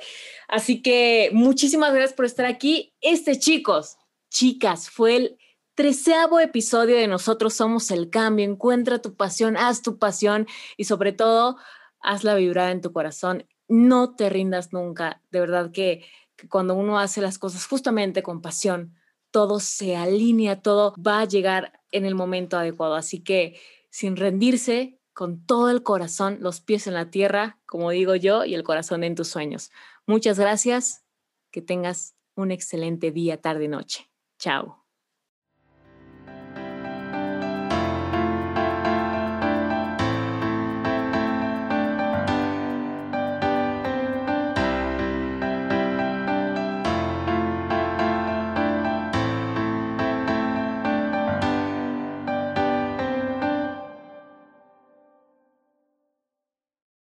[0.49, 2.95] Así que muchísimas gracias por estar aquí.
[3.01, 3.97] Este, chicos,
[4.29, 5.39] chicas, fue el
[5.75, 8.45] treceavo episodio de Nosotros Somos el Cambio.
[8.45, 11.57] Encuentra tu pasión, haz tu pasión y sobre todo,
[12.01, 13.47] hazla vibrar en tu corazón.
[13.67, 15.23] No te rindas nunca.
[15.31, 16.05] De verdad que
[16.37, 18.95] que cuando uno hace las cosas justamente con pasión,
[19.31, 22.95] todo se alinea, todo va a llegar en el momento adecuado.
[22.95, 23.59] Así que
[23.91, 28.55] sin rendirse, con todo el corazón, los pies en la tierra, como digo yo, y
[28.55, 29.71] el corazón en tus sueños.
[30.07, 31.05] Muchas gracias.
[31.51, 34.11] Que tengas un excelente día, tarde, noche.
[34.39, 34.84] Chao.